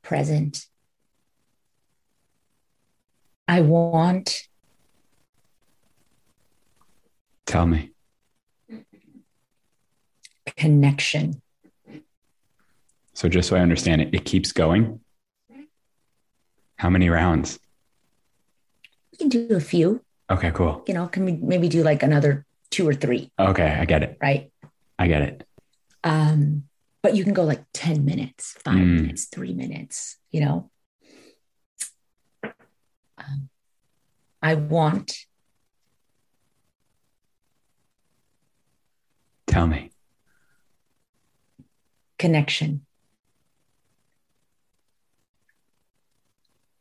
Present. 0.02 0.66
I 3.46 3.61
want. 3.61 4.48
Tell 7.46 7.66
me. 7.66 7.92
Connection. 10.56 11.40
So, 13.14 13.28
just 13.28 13.48
so 13.48 13.56
I 13.56 13.61
understand 13.61 14.02
it, 14.02 14.14
it 14.14 14.24
keeps 14.24 14.50
going. 14.50 15.00
How 16.76 16.90
many 16.90 17.09
rounds? 17.09 17.61
Can 19.20 19.28
do 19.28 19.54
a 19.54 19.61
few. 19.61 20.02
Okay, 20.30 20.50
cool. 20.52 20.83
You 20.88 20.94
know, 20.94 21.06
can 21.09 21.24
we 21.24 21.33
maybe 21.33 21.68
do 21.68 21.83
like 21.83 22.02
another 22.02 22.46
two 22.70 22.88
or 22.88 22.94
three? 22.94 23.30
Okay, 23.38 23.68
I 23.68 23.85
get 23.85 24.02
it. 24.02 24.16
Right. 24.20 24.50
I 24.98 25.06
get 25.09 25.22
it. 25.22 25.46
Um, 26.02 26.64
but 27.02 27.14
you 27.14 27.24
can 27.24 27.35
go 27.35 27.44
like 27.44 27.62
10 27.74 28.04
minutes, 28.04 28.52
five 28.64 28.76
Mm. 28.76 29.02
minutes, 29.02 29.26
three 29.26 29.52
minutes, 29.54 30.16
you 30.30 30.40
know. 30.40 30.70
Um, 33.18 33.50
I 34.42 34.54
want 34.54 35.12
Tell 39.46 39.66
me. 39.66 39.90
connection. 42.18 42.87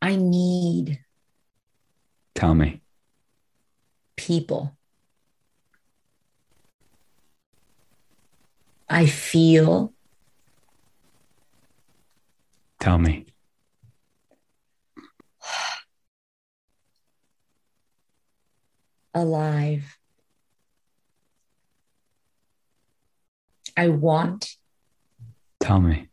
I 0.01 0.15
need 0.15 0.99
Tell 2.39 2.55
me. 2.55 2.79
people. 4.15 4.77
I 8.87 9.07
feel 9.07 9.93
Tell 12.79 12.97
me. 12.97 13.25
alive. 19.13 19.97
I 23.75 23.89
want 23.89 24.55
Tell 25.59 25.81
me. 25.81 26.08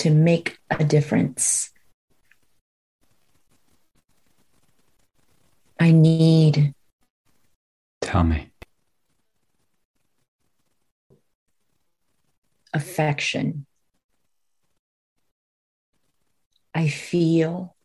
To 0.00 0.10
make 0.10 0.58
a 0.70 0.82
difference. 0.82 1.70
I 5.78 5.90
need 5.92 6.74
Tell 8.00 8.24
me. 8.24 8.50
affection. 12.72 13.66
I 16.74 16.88
feel 16.88 17.76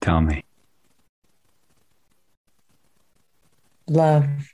Tell 0.00 0.20
me. 0.20 0.44
love. 3.86 4.53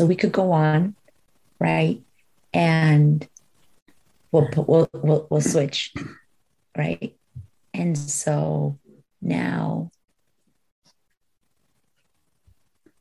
So 0.00 0.06
we 0.06 0.16
could 0.16 0.32
go 0.32 0.52
on, 0.52 0.94
right? 1.58 2.00
And 2.54 3.28
we'll 4.32 4.48
put, 4.48 4.66
we'll, 4.66 4.88
we'll, 4.94 5.26
we'll 5.28 5.42
switch, 5.42 5.92
right? 6.74 7.14
And 7.74 7.98
so 7.98 8.78
now 9.20 9.90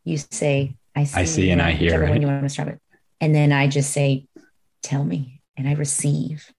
you 0.03 0.17
say, 0.17 0.75
I 0.93 1.05
see, 1.05 1.21
I 1.21 1.23
see 1.23 1.51
and 1.51 1.61
I 1.61 1.71
hear, 1.71 2.05
one 2.05 2.19
you 2.21 2.27
want 2.27 2.43
to 2.43 2.49
start 2.49 2.67
it, 2.67 2.81
And 3.21 3.33
then 3.33 3.53
I 3.53 3.69
just 3.69 3.91
say, 3.93 4.25
tell 4.83 5.05
me, 5.05 5.39
and 5.55 5.69
I 5.69 5.75
receive. 5.75 6.51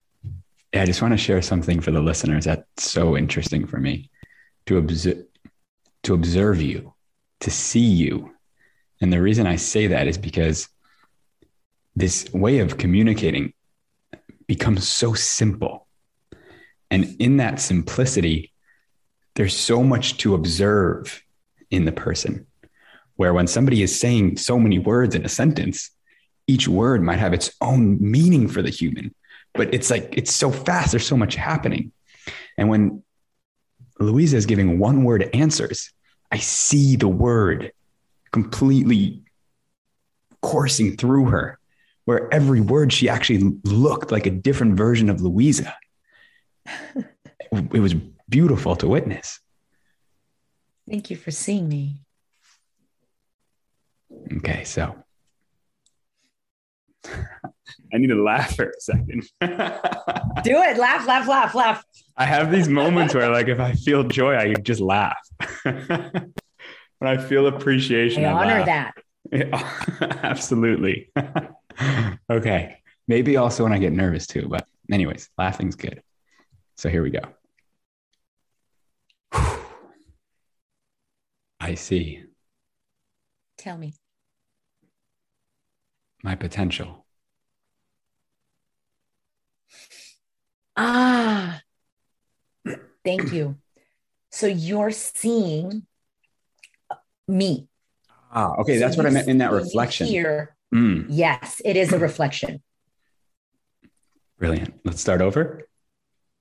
Yeah, 0.72 0.80
I 0.80 0.86
just 0.86 1.02
want 1.02 1.12
to 1.12 1.18
share 1.18 1.42
something 1.42 1.82
for 1.82 1.90
the 1.90 2.00
listeners 2.00 2.46
that's 2.46 2.82
so 2.82 3.14
interesting 3.14 3.66
for 3.66 3.76
me 3.76 4.08
to 4.64 4.78
observe 4.78 5.22
to 6.04 6.14
observe 6.14 6.62
you, 6.62 6.94
to 7.40 7.50
see 7.50 7.80
you. 7.80 8.34
And 9.00 9.12
the 9.12 9.20
reason 9.20 9.46
I 9.46 9.56
say 9.56 9.88
that 9.88 10.06
is 10.06 10.18
because 10.18 10.68
this 11.96 12.30
way 12.32 12.58
of 12.58 12.78
communicating 12.78 13.52
becomes 14.46 14.88
so 14.88 15.14
simple. 15.14 15.86
And 16.90 17.16
in 17.18 17.38
that 17.38 17.60
simplicity, 17.60 18.52
there's 19.34 19.56
so 19.56 19.82
much 19.82 20.18
to 20.18 20.34
observe 20.34 21.22
in 21.70 21.84
the 21.84 21.92
person. 21.92 22.46
Where 23.16 23.34
when 23.34 23.46
somebody 23.46 23.82
is 23.82 23.98
saying 23.98 24.38
so 24.38 24.58
many 24.58 24.78
words 24.78 25.14
in 25.14 25.24
a 25.24 25.28
sentence, 25.28 25.90
each 26.46 26.66
word 26.66 27.02
might 27.02 27.18
have 27.18 27.32
its 27.32 27.52
own 27.60 27.98
meaning 28.00 28.48
for 28.48 28.62
the 28.62 28.70
human 28.70 29.14
but 29.54 29.72
it's 29.74 29.90
like 29.90 30.14
it's 30.16 30.34
so 30.34 30.50
fast 30.50 30.92
there's 30.92 31.06
so 31.06 31.16
much 31.16 31.34
happening 31.34 31.92
and 32.56 32.68
when 32.68 33.02
luisa 33.98 34.36
is 34.36 34.46
giving 34.46 34.78
one 34.78 35.04
word 35.04 35.28
answers 35.34 35.92
i 36.30 36.38
see 36.38 36.96
the 36.96 37.08
word 37.08 37.72
completely 38.32 39.22
coursing 40.42 40.96
through 40.96 41.26
her 41.26 41.58
where 42.04 42.32
every 42.32 42.60
word 42.60 42.92
she 42.92 43.08
actually 43.08 43.52
looked 43.64 44.10
like 44.10 44.26
a 44.26 44.30
different 44.30 44.76
version 44.76 45.10
of 45.10 45.20
luisa 45.20 45.74
it 47.52 47.80
was 47.80 47.94
beautiful 48.28 48.76
to 48.76 48.88
witness 48.88 49.40
Thank 50.88 51.10
you 51.10 51.16
for 51.16 51.30
seeing 51.30 51.68
me. 51.68 52.02
okay 54.38 54.64
so 54.64 54.94
i 57.92 57.98
need 57.98 58.08
to 58.08 58.22
laugh 58.22 58.56
for 58.56 58.64
a 58.70 58.80
second 58.80 59.24
Do 60.42 60.56
it. 60.62 60.78
Laugh, 60.78 61.06
laugh, 61.06 61.28
laugh, 61.28 61.54
laugh. 61.54 61.84
I 62.16 62.24
have 62.24 62.50
these 62.50 62.68
moments 62.68 63.14
where, 63.14 63.30
like, 63.30 63.48
if 63.48 63.60
I 63.60 63.72
feel 63.72 64.04
joy, 64.04 64.36
I 64.36 64.54
just 64.54 64.80
laugh. 64.80 65.18
when 67.00 67.10
I 67.10 67.16
feel 67.16 67.46
appreciation, 67.48 68.24
I 68.24 68.32
honor 68.32 68.64
laugh. 68.64 68.66
that. 68.66 68.94
Absolutely. 70.22 71.10
okay. 72.30 72.76
Maybe 73.08 73.36
also 73.36 73.64
when 73.64 73.72
I 73.72 73.78
get 73.78 73.92
nervous 73.92 74.26
too, 74.26 74.46
but 74.48 74.66
anyways, 74.92 75.28
laughing's 75.36 75.76
good. 75.76 76.02
So 76.76 76.88
here 76.88 77.02
we 77.02 77.10
go. 77.10 77.20
I 81.60 81.74
see 81.74 82.22
Tell 83.56 83.76
me. 83.76 83.94
my 86.22 86.34
potential. 86.34 87.06
Ah, 90.76 91.60
thank 93.04 93.32
you. 93.32 93.56
So 94.30 94.46
you're 94.46 94.90
seeing 94.92 95.86
me. 97.30 97.68
Ah, 98.32 98.54
okay. 98.60 98.74
So 98.74 98.80
That's 98.80 98.96
what 98.96 99.06
I 99.06 99.10
meant 99.10 99.28
in 99.28 99.38
that 99.38 99.52
reflection. 99.52 100.06
Here, 100.06 100.56
Mm, 100.74 101.06
yes, 101.08 101.60
it 101.64 101.76
is 101.76 101.92
a 101.92 101.98
reflection. 101.98 102.62
brilliant. 104.38 104.74
Let's 104.84 105.00
start 105.00 105.20
over. 105.20 105.68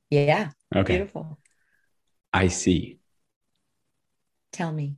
Yeah, 0.09 0.51
Okay. 0.75 0.97
beautiful. 0.97 1.39
I 2.31 2.47
see. 2.47 2.99
Tell 4.53 4.71
me. 4.71 4.95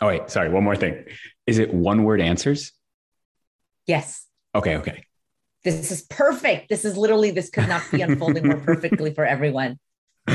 Oh, 0.00 0.06
wait. 0.08 0.30
Sorry. 0.30 0.48
One 0.50 0.64
more 0.64 0.76
thing. 0.76 1.04
Is 1.46 1.58
it 1.58 1.72
one 1.74 2.04
word 2.04 2.20
answers? 2.20 2.72
Yes, 3.86 4.26
Okay. 4.54 4.76
Okay. 4.76 5.04
this 5.64 5.90
is 5.90 6.02
perfect. 6.02 6.68
This 6.68 6.84
is 6.84 6.96
literally, 6.96 7.30
this 7.32 7.50
could 7.50 7.68
not 7.68 7.82
be 7.90 8.00
unfolding 8.02 8.46
more 8.46 8.56
perfectly 8.64 9.12
for 9.14 9.24
everyone. 9.24 9.78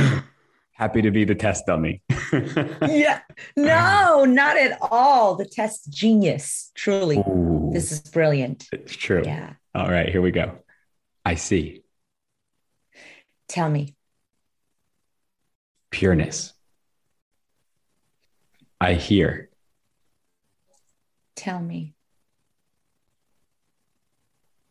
Happy 0.81 1.03
to 1.03 1.11
be 1.11 1.25
the 1.25 1.35
test 1.35 1.67
dummy. 1.67 2.01
Yeah, 2.89 3.19
no, 3.55 4.25
not 4.27 4.57
at 4.57 4.79
all. 4.81 5.35
The 5.35 5.45
test 5.45 5.91
genius, 5.91 6.71
truly. 6.73 7.19
Ooh, 7.19 7.69
This 7.71 7.91
is 7.91 7.99
brilliant. 8.01 8.65
it's 8.73 8.95
true. 8.95 9.21
Yeah, 9.23 9.53
All 9.75 9.87
right, 9.87 10.09
here 10.09 10.23
we 10.23 10.31
go. 10.31 10.57
I 11.23 11.35
see 11.35 11.83
tell 13.47 13.69
me. 13.69 13.95
pureness. 15.91 16.53
I 18.79 18.93
hear 18.95 19.49
Tell 21.35 21.59
me. 21.59 21.93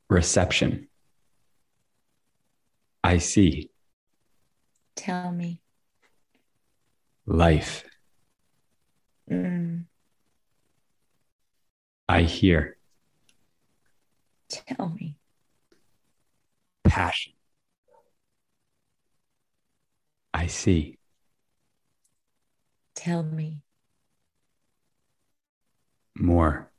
reception. 0.09 0.89
I 3.05 3.19
see 3.19 3.71
Tell 4.97 5.31
me. 5.31 5.61
Life. 7.31 7.85
Mm, 9.31 9.85
I 12.09 12.23
hear 12.23 12.77
tell 14.49 14.89
me. 14.89 15.17
passion. 16.85 17.35
I 20.35 20.47
see 20.49 20.99
Tell 22.97 23.23
me. 23.23 23.63
more. 26.17 26.71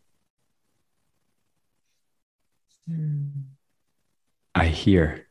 Mm, 2.89 3.31
I 4.53 4.67
hear 4.67 5.27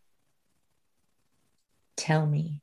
tell 1.96 2.26
me. 2.26 2.59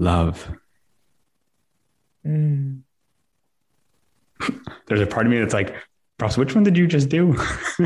Love. 0.00 0.50
Mm. 2.26 2.80
There's 4.86 5.00
a 5.00 5.06
part 5.06 5.26
of 5.26 5.32
me 5.32 5.38
that's 5.38 5.54
like, 5.54 5.76
Ross, 6.20 6.36
which 6.36 6.54
one 6.54 6.64
did 6.64 6.76
you 6.76 6.86
just 6.86 7.08
do? 7.08 7.36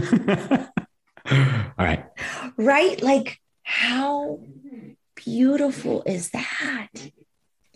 All 1.31 1.75
right. 1.79 2.05
Right? 2.57 3.03
Like 3.03 3.41
how 3.63 4.41
beautiful 5.15 6.03
is 6.07 6.31
that? 6.31 6.89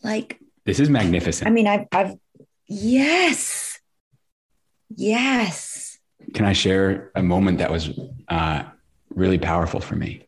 Like, 0.03 0.39
this 0.65 0.81
is 0.81 0.89
magnificent. 0.89 1.49
I 1.49 1.51
mean, 1.51 1.67
I've, 1.67 1.87
I've, 1.93 2.15
yes, 2.67 3.81
yes. 4.95 5.99
Can 6.35 6.45
I 6.45 6.53
share 6.53 7.11
a 7.15 7.23
moment 7.23 7.59
that 7.59 7.71
was 7.71 7.99
uh, 8.29 8.65
really 9.11 9.39
powerful 9.39 9.81
for 9.81 9.97
me? 9.97 10.27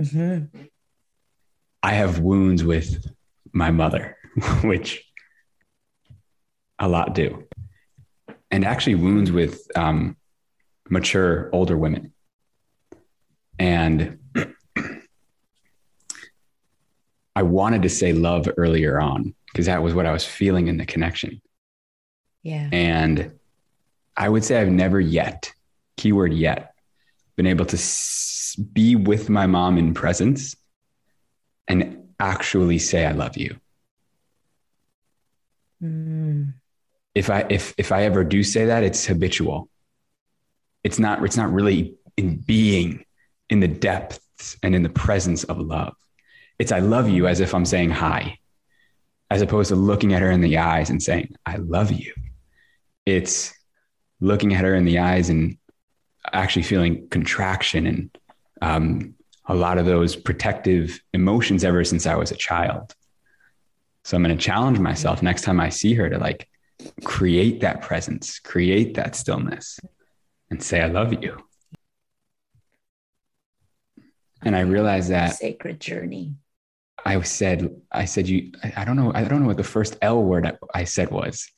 Mm-hmm. 0.00 0.60
I 1.82 1.92
have 1.92 2.20
wounds 2.20 2.62
with 2.62 3.06
my 3.52 3.70
mother, 3.70 4.16
which 4.62 5.04
a 6.78 6.88
lot 6.88 7.14
do, 7.14 7.46
and 8.50 8.64
actually 8.64 8.96
wounds 8.96 9.32
with 9.32 9.60
um, 9.76 10.16
mature 10.88 11.50
older 11.52 11.76
women. 11.76 12.12
And 13.58 14.18
I 17.36 17.42
wanted 17.42 17.82
to 17.82 17.88
say 17.88 18.12
love 18.12 18.48
earlier 18.56 19.00
on 19.00 19.34
because 19.52 19.66
that 19.66 19.82
was 19.82 19.94
what 19.94 20.06
I 20.06 20.12
was 20.12 20.24
feeling 20.24 20.68
in 20.68 20.76
the 20.76 20.86
connection. 20.86 21.40
Yeah. 22.42 22.68
And 22.72 23.32
I 24.16 24.28
would 24.28 24.44
say 24.44 24.60
I've 24.60 24.68
never 24.68 25.00
yet, 25.00 25.52
keyword 25.96 26.32
yet, 26.32 26.74
been 27.36 27.46
able 27.46 27.66
to 27.66 27.78
be 28.72 28.96
with 28.96 29.28
my 29.28 29.46
mom 29.46 29.78
in 29.78 29.94
presence 29.94 30.56
and 31.70 32.08
actually 32.18 32.78
say 32.78 33.06
I 33.06 33.12
love 33.12 33.36
you. 33.36 33.56
Mm. 35.80 36.54
If 37.14 37.30
I 37.30 37.46
if 37.48 37.74
if 37.78 37.92
I 37.92 38.02
ever 38.02 38.24
do 38.24 38.42
say 38.42 38.66
that, 38.66 38.82
it's 38.82 39.06
habitual. 39.06 39.68
It's 40.82 40.98
not 40.98 41.24
it's 41.24 41.36
not 41.36 41.52
really 41.52 41.94
in 42.16 42.38
being 42.38 43.04
in 43.48 43.60
the 43.60 43.68
depths 43.68 44.56
and 44.62 44.74
in 44.74 44.82
the 44.82 44.88
presence 44.88 45.44
of 45.44 45.58
love. 45.58 45.94
It's 46.58 46.72
I 46.72 46.80
love 46.80 47.08
you 47.08 47.28
as 47.28 47.38
if 47.38 47.54
I'm 47.54 47.64
saying 47.64 47.90
hi, 47.90 48.38
as 49.30 49.40
opposed 49.40 49.68
to 49.68 49.76
looking 49.76 50.12
at 50.12 50.22
her 50.22 50.30
in 50.30 50.40
the 50.40 50.58
eyes 50.58 50.90
and 50.90 51.00
saying, 51.00 51.36
I 51.46 51.56
love 51.56 51.92
you. 51.92 52.12
It's 53.06 53.54
looking 54.20 54.54
at 54.54 54.64
her 54.64 54.74
in 54.74 54.84
the 54.84 54.98
eyes 54.98 55.30
and 55.30 55.56
actually 56.32 56.64
feeling 56.64 57.08
contraction 57.08 57.86
and 57.86 58.18
um, 58.60 59.14
a 59.50 59.54
lot 59.54 59.78
of 59.78 59.84
those 59.84 60.14
protective 60.14 61.02
emotions 61.12 61.64
ever 61.64 61.82
since 61.82 62.06
I 62.06 62.14
was 62.14 62.30
a 62.30 62.36
child. 62.36 62.94
So 64.04 64.16
I'm 64.16 64.22
going 64.22 64.36
to 64.36 64.42
challenge 64.42 64.78
myself 64.78 65.24
next 65.24 65.42
time 65.42 65.58
I 65.58 65.70
see 65.70 65.92
her 65.94 66.08
to 66.08 66.18
like 66.18 66.48
create 67.02 67.60
that 67.62 67.82
presence, 67.82 68.38
create 68.38 68.94
that 68.94 69.16
stillness, 69.16 69.80
and 70.50 70.62
say, 70.62 70.80
I 70.80 70.86
love 70.86 71.20
you. 71.20 71.36
And 74.42 74.54
I 74.54 74.60
realized 74.60 75.10
that 75.10 75.34
sacred 75.34 75.80
journey. 75.80 76.36
I 77.04 77.20
said, 77.22 77.74
I 77.90 78.04
said, 78.04 78.28
you, 78.28 78.52
I 78.76 78.84
don't 78.84 78.96
know, 78.96 79.10
I 79.12 79.24
don't 79.24 79.40
know 79.40 79.48
what 79.48 79.56
the 79.56 79.64
first 79.64 79.96
L 80.00 80.22
word 80.22 80.58
I 80.72 80.84
said 80.84 81.10
was, 81.10 81.50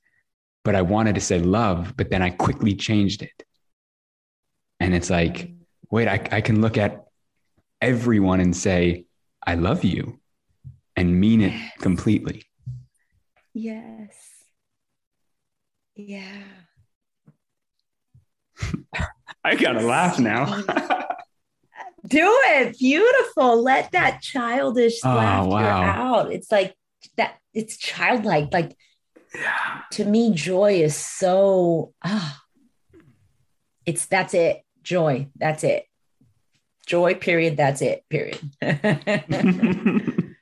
but 0.65 0.75
I 0.75 0.81
wanted 0.81 1.17
to 1.17 1.21
say 1.21 1.41
love, 1.41 1.93
but 1.95 2.09
then 2.09 2.23
I 2.23 2.31
quickly 2.31 2.75
changed 2.75 3.23
it. 3.23 3.45
And 4.81 4.95
it's 4.95 5.11
like, 5.11 5.53
wait, 5.91 6.09
I, 6.09 6.27
I 6.33 6.41
can 6.41 6.63
look 6.63 6.79
at 6.79 7.05
everyone 7.83 8.41
and 8.41 8.57
say, 8.57 9.05
I 9.45 9.57
love 9.57 9.85
you 9.85 10.21
and 10.97 11.21
mean 11.21 11.41
it 11.41 11.53
yes. 11.53 11.73
completely. 11.81 12.45
Yes. 13.53 14.17
Yeah. 15.97 16.45
I 19.45 19.57
gotta 19.57 19.81
laugh 19.81 20.19
now. 20.19 20.63
Do 22.07 22.39
it. 22.45 22.79
Beautiful. 22.79 23.63
Let 23.63 23.93
that 23.93 24.23
childish 24.23 25.01
oh, 25.05 25.09
laughter 25.09 25.51
wow. 25.51 25.83
out. 25.83 26.33
It's 26.33 26.51
like 26.51 26.75
that, 27.17 27.39
it's 27.53 27.77
childlike. 27.77 28.49
Like 28.53 28.77
yeah. 29.35 29.81
to 29.93 30.05
me, 30.05 30.33
joy 30.33 30.75
is 30.75 30.97
so 30.97 31.93
ah. 32.05 32.41
It's 33.85 34.07
that's 34.07 34.35
it. 34.35 34.63
Joy. 34.83 35.29
That's 35.37 35.65
it. 35.65 35.87
Joy, 36.87 37.15
period. 37.15 37.57
That's 37.57 37.81
it. 37.83 38.05
Period. 38.09 38.41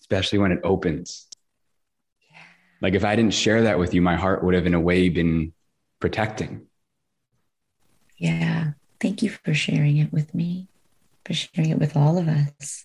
Especially 0.00 0.38
when 0.38 0.52
it 0.52 0.60
opens. 0.62 1.26
Yeah. 2.30 2.38
Like 2.80 2.94
if 2.94 3.04
I 3.04 3.16
didn't 3.16 3.34
share 3.34 3.62
that 3.62 3.78
with 3.78 3.94
you, 3.94 4.02
my 4.02 4.16
heart 4.16 4.44
would 4.44 4.54
have 4.54 4.66
in 4.66 4.74
a 4.74 4.80
way 4.80 5.08
been 5.08 5.52
protecting. 5.98 6.66
Yeah. 8.16 8.72
Thank 9.00 9.22
you 9.22 9.30
for 9.30 9.54
sharing 9.54 9.98
it 9.98 10.12
with 10.12 10.34
me, 10.34 10.68
for 11.24 11.34
sharing 11.34 11.70
it 11.70 11.78
with 11.78 11.96
all 11.96 12.16
of 12.16 12.28
us. 12.28 12.84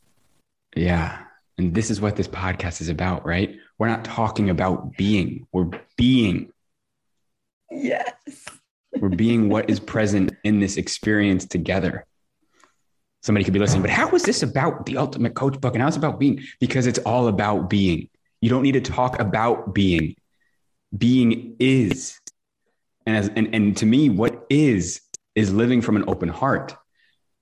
Yeah. 0.75 1.23
And 1.58 1.75
this 1.75 1.91
is 1.91 2.01
what 2.01 2.15
this 2.15 2.27
podcast 2.27 2.82
is 2.82 2.89
about, 2.89 3.25
right? 3.25 3.58
We're 3.77 3.89
not 3.89 4.05
talking 4.05 4.49
about 4.49 4.95
being, 4.97 5.45
we're 5.51 5.69
being. 5.97 6.51
Yes. 7.69 8.45
We're 8.97 9.10
being 9.10 9.49
what 9.49 9.69
is 9.69 9.80
present 9.80 10.32
in 10.43 10.60
this 10.60 10.78
experience 10.78 11.45
together. 11.45 12.06
Somebody 13.21 13.43
could 13.43 13.54
be 13.54 13.60
listening, 13.60 13.82
but 13.82 13.91
how 13.91 14.10
is 14.12 14.23
this 14.23 14.43
about 14.43 14.86
the 14.86 14.97
ultimate 14.97 15.36
coach 15.36 15.60
book? 15.60 15.73
And 15.73 15.82
how 15.82 15.89
is 15.89 15.95
it 15.95 15.99
about 15.99 16.19
being? 16.19 16.41
Because 16.60 16.88
it's 16.88 16.99
all 16.99 17.28
about 17.28 17.69
being. 17.69 18.10
You 18.41 18.49
don't 18.49 18.63
need 18.63 18.73
to 18.73 18.82
talk 18.82 19.19
about 19.19 19.73
being. 19.73 20.15
Being 20.97 21.56
is. 21.60 22.19
And 23.06 23.17
as 23.17 23.30
and, 23.36 23.54
and 23.54 23.75
to 23.78 23.86
me, 23.86 24.10
what 24.10 24.45
is 24.49 25.02
is 25.36 25.54
living 25.54 25.82
from 25.82 25.97
an 25.97 26.06
open 26.08 26.30
heart. 26.30 26.75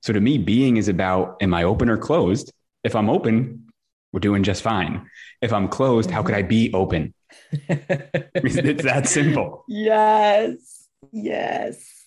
So 0.01 0.13
to 0.13 0.19
me, 0.19 0.38
being 0.38 0.77
is 0.77 0.88
about 0.88 1.38
am 1.41 1.53
I 1.53 1.63
open 1.63 1.89
or 1.89 1.97
closed? 1.97 2.51
If 2.83 2.95
I'm 2.95 3.10
open, 3.10 3.67
we're 4.12 4.19
doing 4.19 4.43
just 4.43 4.63
fine. 4.63 5.10
If 5.41 5.53
I'm 5.53 5.67
closed, 5.67 6.10
how 6.10 6.23
could 6.23 6.36
I 6.36 6.41
be 6.41 6.73
open? 6.73 7.13
it's 7.51 8.83
that 8.83 9.07
simple. 9.07 9.63
Yes. 9.67 10.76
Yes. 11.11 12.05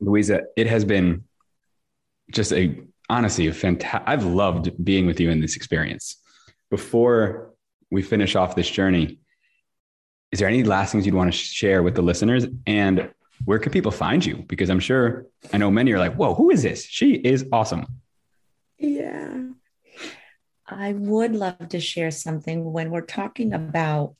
Luisa, 0.00 0.42
it 0.56 0.66
has 0.66 0.84
been 0.84 1.24
just 2.30 2.52
a 2.52 2.80
honestly 3.08 3.46
a 3.46 3.52
fantastic. 3.52 4.08
I've 4.08 4.24
loved 4.24 4.72
being 4.84 5.06
with 5.06 5.20
you 5.20 5.30
in 5.30 5.40
this 5.40 5.56
experience. 5.56 6.16
Before 6.70 7.52
we 7.90 8.02
finish 8.02 8.34
off 8.34 8.56
this 8.56 8.68
journey, 8.68 9.18
is 10.32 10.38
there 10.38 10.48
any 10.48 10.64
last 10.64 10.92
things 10.92 11.04
you'd 11.04 11.14
want 11.14 11.32
to 11.32 11.36
share 11.36 11.82
with 11.82 11.94
the 11.94 12.02
listeners? 12.02 12.46
And 12.66 13.10
where 13.44 13.58
can 13.58 13.70
people 13.70 13.92
find 13.92 14.24
you? 14.24 14.44
Because 14.48 14.70
I'm 14.70 14.80
sure 14.80 15.26
I 15.52 15.58
know 15.58 15.70
many 15.70 15.92
are 15.92 15.98
like, 15.98 16.14
whoa, 16.14 16.34
who 16.34 16.50
is 16.50 16.62
this? 16.62 16.84
She 16.84 17.14
is 17.14 17.44
awesome. 17.52 17.86
Yeah. 18.78 19.48
I 20.66 20.94
would 20.94 21.34
love 21.34 21.68
to 21.68 21.80
share 21.80 22.10
something 22.10 22.72
when 22.72 22.90
we're 22.90 23.02
talking 23.02 23.52
about 23.52 24.14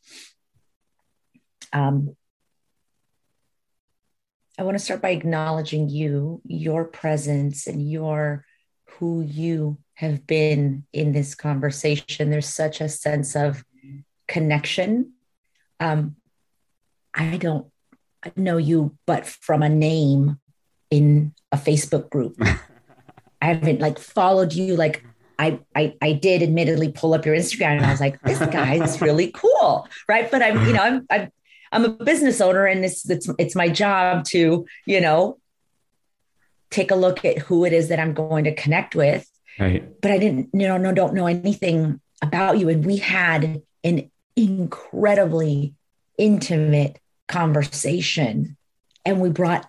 um, 1.72 2.14
I 4.58 4.64
want 4.64 4.76
to 4.76 4.84
start 4.84 5.00
by 5.00 5.10
acknowledging 5.10 5.88
you, 5.88 6.40
your 6.44 6.84
presence, 6.84 7.66
and 7.66 7.90
your 7.90 8.44
who 8.98 9.22
you 9.22 9.78
have 9.94 10.26
been 10.26 10.84
in 10.92 11.12
this 11.12 11.34
conversation. 11.34 12.30
There's 12.30 12.48
such 12.48 12.80
a 12.80 12.88
sense 12.88 13.34
of 13.34 13.64
connection. 14.28 15.12
Um, 15.80 16.16
I 17.14 17.36
don't 17.36 17.66
know 18.36 18.56
you 18.56 18.96
but 19.06 19.26
from 19.26 19.62
a 19.62 19.68
name 19.68 20.38
in 20.90 21.34
a 21.50 21.56
Facebook 21.56 22.10
group. 22.10 22.36
I 23.42 23.46
haven't 23.46 23.80
like 23.80 23.98
followed 23.98 24.52
you 24.52 24.76
like 24.76 25.04
I, 25.38 25.58
I 25.74 25.96
I 26.00 26.12
did 26.12 26.42
admittedly 26.42 26.92
pull 26.92 27.14
up 27.14 27.26
your 27.26 27.34
Instagram 27.34 27.78
and 27.78 27.86
I 27.86 27.90
was 27.90 28.00
like, 28.00 28.20
this 28.22 28.38
guy 28.38 28.74
is 28.74 29.00
really 29.00 29.32
cool. 29.32 29.88
Right. 30.08 30.30
But 30.30 30.42
I'm, 30.42 30.64
you 30.66 30.74
know, 30.74 30.82
I'm 30.82 31.06
I'm 31.10 31.32
I'm 31.72 31.84
a 31.84 31.88
business 31.88 32.40
owner 32.40 32.66
and 32.66 32.84
it's 32.84 33.08
it's 33.08 33.28
it's 33.38 33.56
my 33.56 33.68
job 33.68 34.24
to, 34.26 34.66
you 34.86 35.00
know, 35.00 35.38
take 36.70 36.90
a 36.90 36.96
look 36.96 37.24
at 37.24 37.38
who 37.38 37.64
it 37.64 37.72
is 37.72 37.88
that 37.88 37.98
I'm 37.98 38.14
going 38.14 38.44
to 38.44 38.54
connect 38.54 38.94
with. 38.94 39.28
Right. 39.58 40.00
But 40.00 40.10
I 40.10 40.18
didn't, 40.18 40.50
you 40.52 40.68
know, 40.68 40.76
no, 40.76 40.92
don't 40.92 41.14
know 41.14 41.26
anything 41.26 42.00
about 42.22 42.58
you. 42.58 42.68
And 42.68 42.84
we 42.84 42.98
had 42.98 43.62
an 43.84 44.10
incredibly 44.36 45.74
intimate 46.18 46.98
conversation 47.28 48.56
and 49.04 49.20
we 49.20 49.30
brought 49.30 49.68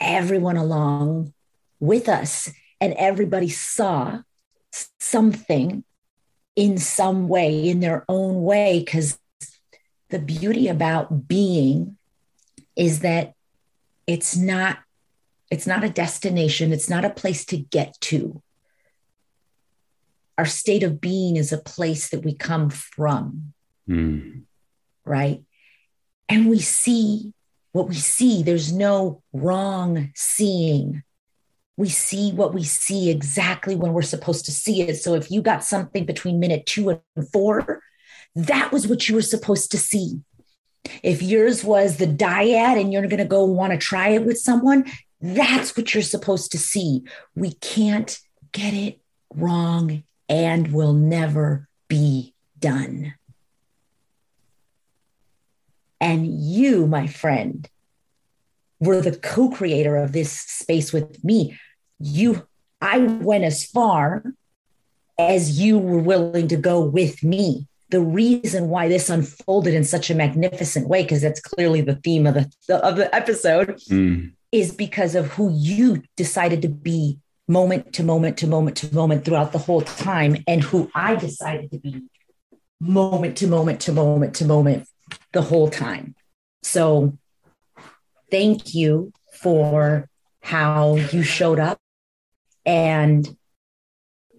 everyone 0.00 0.56
along 0.56 1.32
with 1.80 2.08
us 2.08 2.50
and 2.80 2.94
everybody 2.94 3.48
saw 3.48 4.20
something 4.98 5.84
in 6.56 6.78
some 6.78 7.28
way 7.28 7.68
in 7.68 7.80
their 7.80 8.04
own 8.08 8.42
way 8.42 8.80
because 8.80 9.18
the 10.12 10.18
beauty 10.20 10.68
about 10.68 11.26
being 11.26 11.96
is 12.76 13.00
that 13.00 13.34
it's 14.06 14.36
not 14.36 14.78
it's 15.50 15.66
not 15.66 15.84
a 15.84 15.90
destination 15.90 16.72
it's 16.72 16.88
not 16.88 17.04
a 17.04 17.10
place 17.10 17.44
to 17.44 17.56
get 17.56 18.00
to 18.00 18.40
our 20.38 20.46
state 20.46 20.82
of 20.82 21.00
being 21.00 21.36
is 21.36 21.52
a 21.52 21.58
place 21.58 22.10
that 22.10 22.24
we 22.24 22.34
come 22.34 22.70
from 22.70 23.52
mm. 23.88 24.42
right 25.04 25.42
and 26.28 26.48
we 26.48 26.60
see 26.60 27.34
what 27.72 27.88
we 27.88 27.94
see. 27.94 28.42
There's 28.42 28.72
no 28.72 29.22
wrong 29.32 30.10
seeing. 30.14 31.02
we 31.78 31.88
see 31.88 32.30
what 32.32 32.52
we 32.52 32.62
see 32.62 33.10
exactly 33.10 33.74
when 33.74 33.94
we're 33.94 34.02
supposed 34.02 34.44
to 34.44 34.52
see 34.52 34.82
it. 34.82 34.96
So 34.96 35.14
if 35.14 35.30
you 35.30 35.40
got 35.40 35.64
something 35.64 36.04
between 36.04 36.38
minute 36.38 36.66
two 36.66 36.90
and 36.90 37.28
four, 37.32 37.82
that 38.34 38.72
was 38.72 38.86
what 38.86 39.08
you 39.08 39.14
were 39.14 39.22
supposed 39.22 39.70
to 39.72 39.78
see. 39.78 40.20
If 41.02 41.22
yours 41.22 41.62
was 41.62 41.96
the 41.96 42.06
dyad 42.06 42.80
and 42.80 42.92
you're 42.92 43.06
going 43.06 43.18
to 43.18 43.24
go 43.24 43.44
want 43.44 43.72
to 43.72 43.78
try 43.78 44.08
it 44.10 44.24
with 44.24 44.38
someone, 44.38 44.90
that's 45.20 45.76
what 45.76 45.94
you're 45.94 46.02
supposed 46.02 46.52
to 46.52 46.58
see. 46.58 47.04
We 47.36 47.52
can't 47.52 48.18
get 48.50 48.74
it 48.74 49.00
wrong 49.34 50.02
and 50.28 50.72
will 50.72 50.92
never 50.92 51.68
be 51.88 52.34
done. 52.58 53.14
And 56.00 56.26
you, 56.26 56.86
my 56.88 57.06
friend, 57.06 57.68
were 58.80 59.00
the 59.00 59.16
co-creator 59.16 59.96
of 59.96 60.12
this 60.12 60.32
space 60.32 60.92
with 60.92 61.22
me. 61.22 61.56
You, 62.00 62.48
I 62.80 62.98
went 62.98 63.44
as 63.44 63.64
far 63.64 64.24
as 65.16 65.60
you 65.60 65.78
were 65.78 66.00
willing 66.00 66.48
to 66.48 66.56
go 66.56 66.80
with 66.80 67.22
me. 67.22 67.68
The 67.92 68.00
reason 68.00 68.68
why 68.68 68.88
this 68.88 69.10
unfolded 69.10 69.74
in 69.74 69.84
such 69.84 70.08
a 70.08 70.14
magnificent 70.14 70.88
way, 70.88 71.02
because 71.02 71.20
that's 71.20 71.40
clearly 71.40 71.82
the 71.82 71.96
theme 71.96 72.26
of 72.26 72.34
the 72.34 72.50
of 72.84 72.96
the 72.96 73.14
episode, 73.14 73.76
mm. 73.90 74.32
is 74.50 74.74
because 74.74 75.14
of 75.14 75.26
who 75.26 75.52
you 75.54 76.02
decided 76.16 76.62
to 76.62 76.68
be 76.68 77.18
moment 77.48 77.92
to 77.92 78.02
moment 78.02 78.38
to 78.38 78.46
moment 78.46 78.78
to 78.78 78.94
moment 78.94 79.26
throughout 79.26 79.52
the 79.52 79.58
whole 79.58 79.82
time, 79.82 80.42
and 80.46 80.62
who 80.62 80.90
I 80.94 81.16
decided 81.16 81.70
to 81.72 81.78
be 81.78 82.02
moment 82.80 83.36
to 83.36 83.46
moment 83.46 83.80
to 83.82 83.92
moment 83.92 84.36
to 84.36 84.46
moment 84.46 84.88
the 85.32 85.42
whole 85.42 85.68
time. 85.68 86.14
So 86.62 87.18
thank 88.30 88.74
you 88.74 89.12
for 89.34 90.08
how 90.40 90.96
you 90.96 91.22
showed 91.22 91.60
up 91.60 91.78
and 92.64 93.36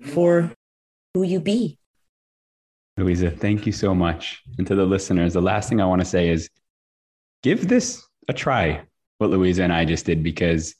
for 0.01 0.51
who 1.13 1.21
you 1.23 1.39
be. 1.39 1.77
Luisa, 2.97 3.31
thank 3.31 3.65
you 3.65 3.71
so 3.71 3.95
much. 3.95 4.43
And 4.57 4.67
to 4.67 4.75
the 4.75 4.85
listeners, 4.85 5.33
the 5.33 5.41
last 5.41 5.69
thing 5.69 5.81
I 5.81 5.85
want 5.85 6.01
to 6.01 6.05
say 6.05 6.29
is 6.29 6.49
give 7.41 7.67
this 7.67 8.05
a 8.27 8.33
try, 8.33 8.83
what 9.17 9.29
Luisa 9.29 9.63
and 9.63 9.73
I 9.73 9.85
just 9.85 10.05
did, 10.05 10.23
because 10.23 10.75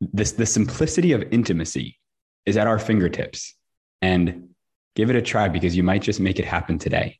this 0.00 0.32
the 0.32 0.46
simplicity 0.46 1.12
of 1.12 1.24
intimacy 1.32 1.98
is 2.46 2.56
at 2.56 2.66
our 2.66 2.78
fingertips. 2.78 3.54
And 4.00 4.50
give 4.94 5.10
it 5.10 5.16
a 5.16 5.22
try 5.22 5.48
because 5.48 5.76
you 5.76 5.82
might 5.82 6.02
just 6.02 6.20
make 6.20 6.38
it 6.38 6.44
happen 6.44 6.78
today. 6.78 7.18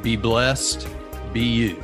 Be 0.01 0.15
blessed. 0.15 0.87
Be 1.33 1.41
you. 1.41 1.83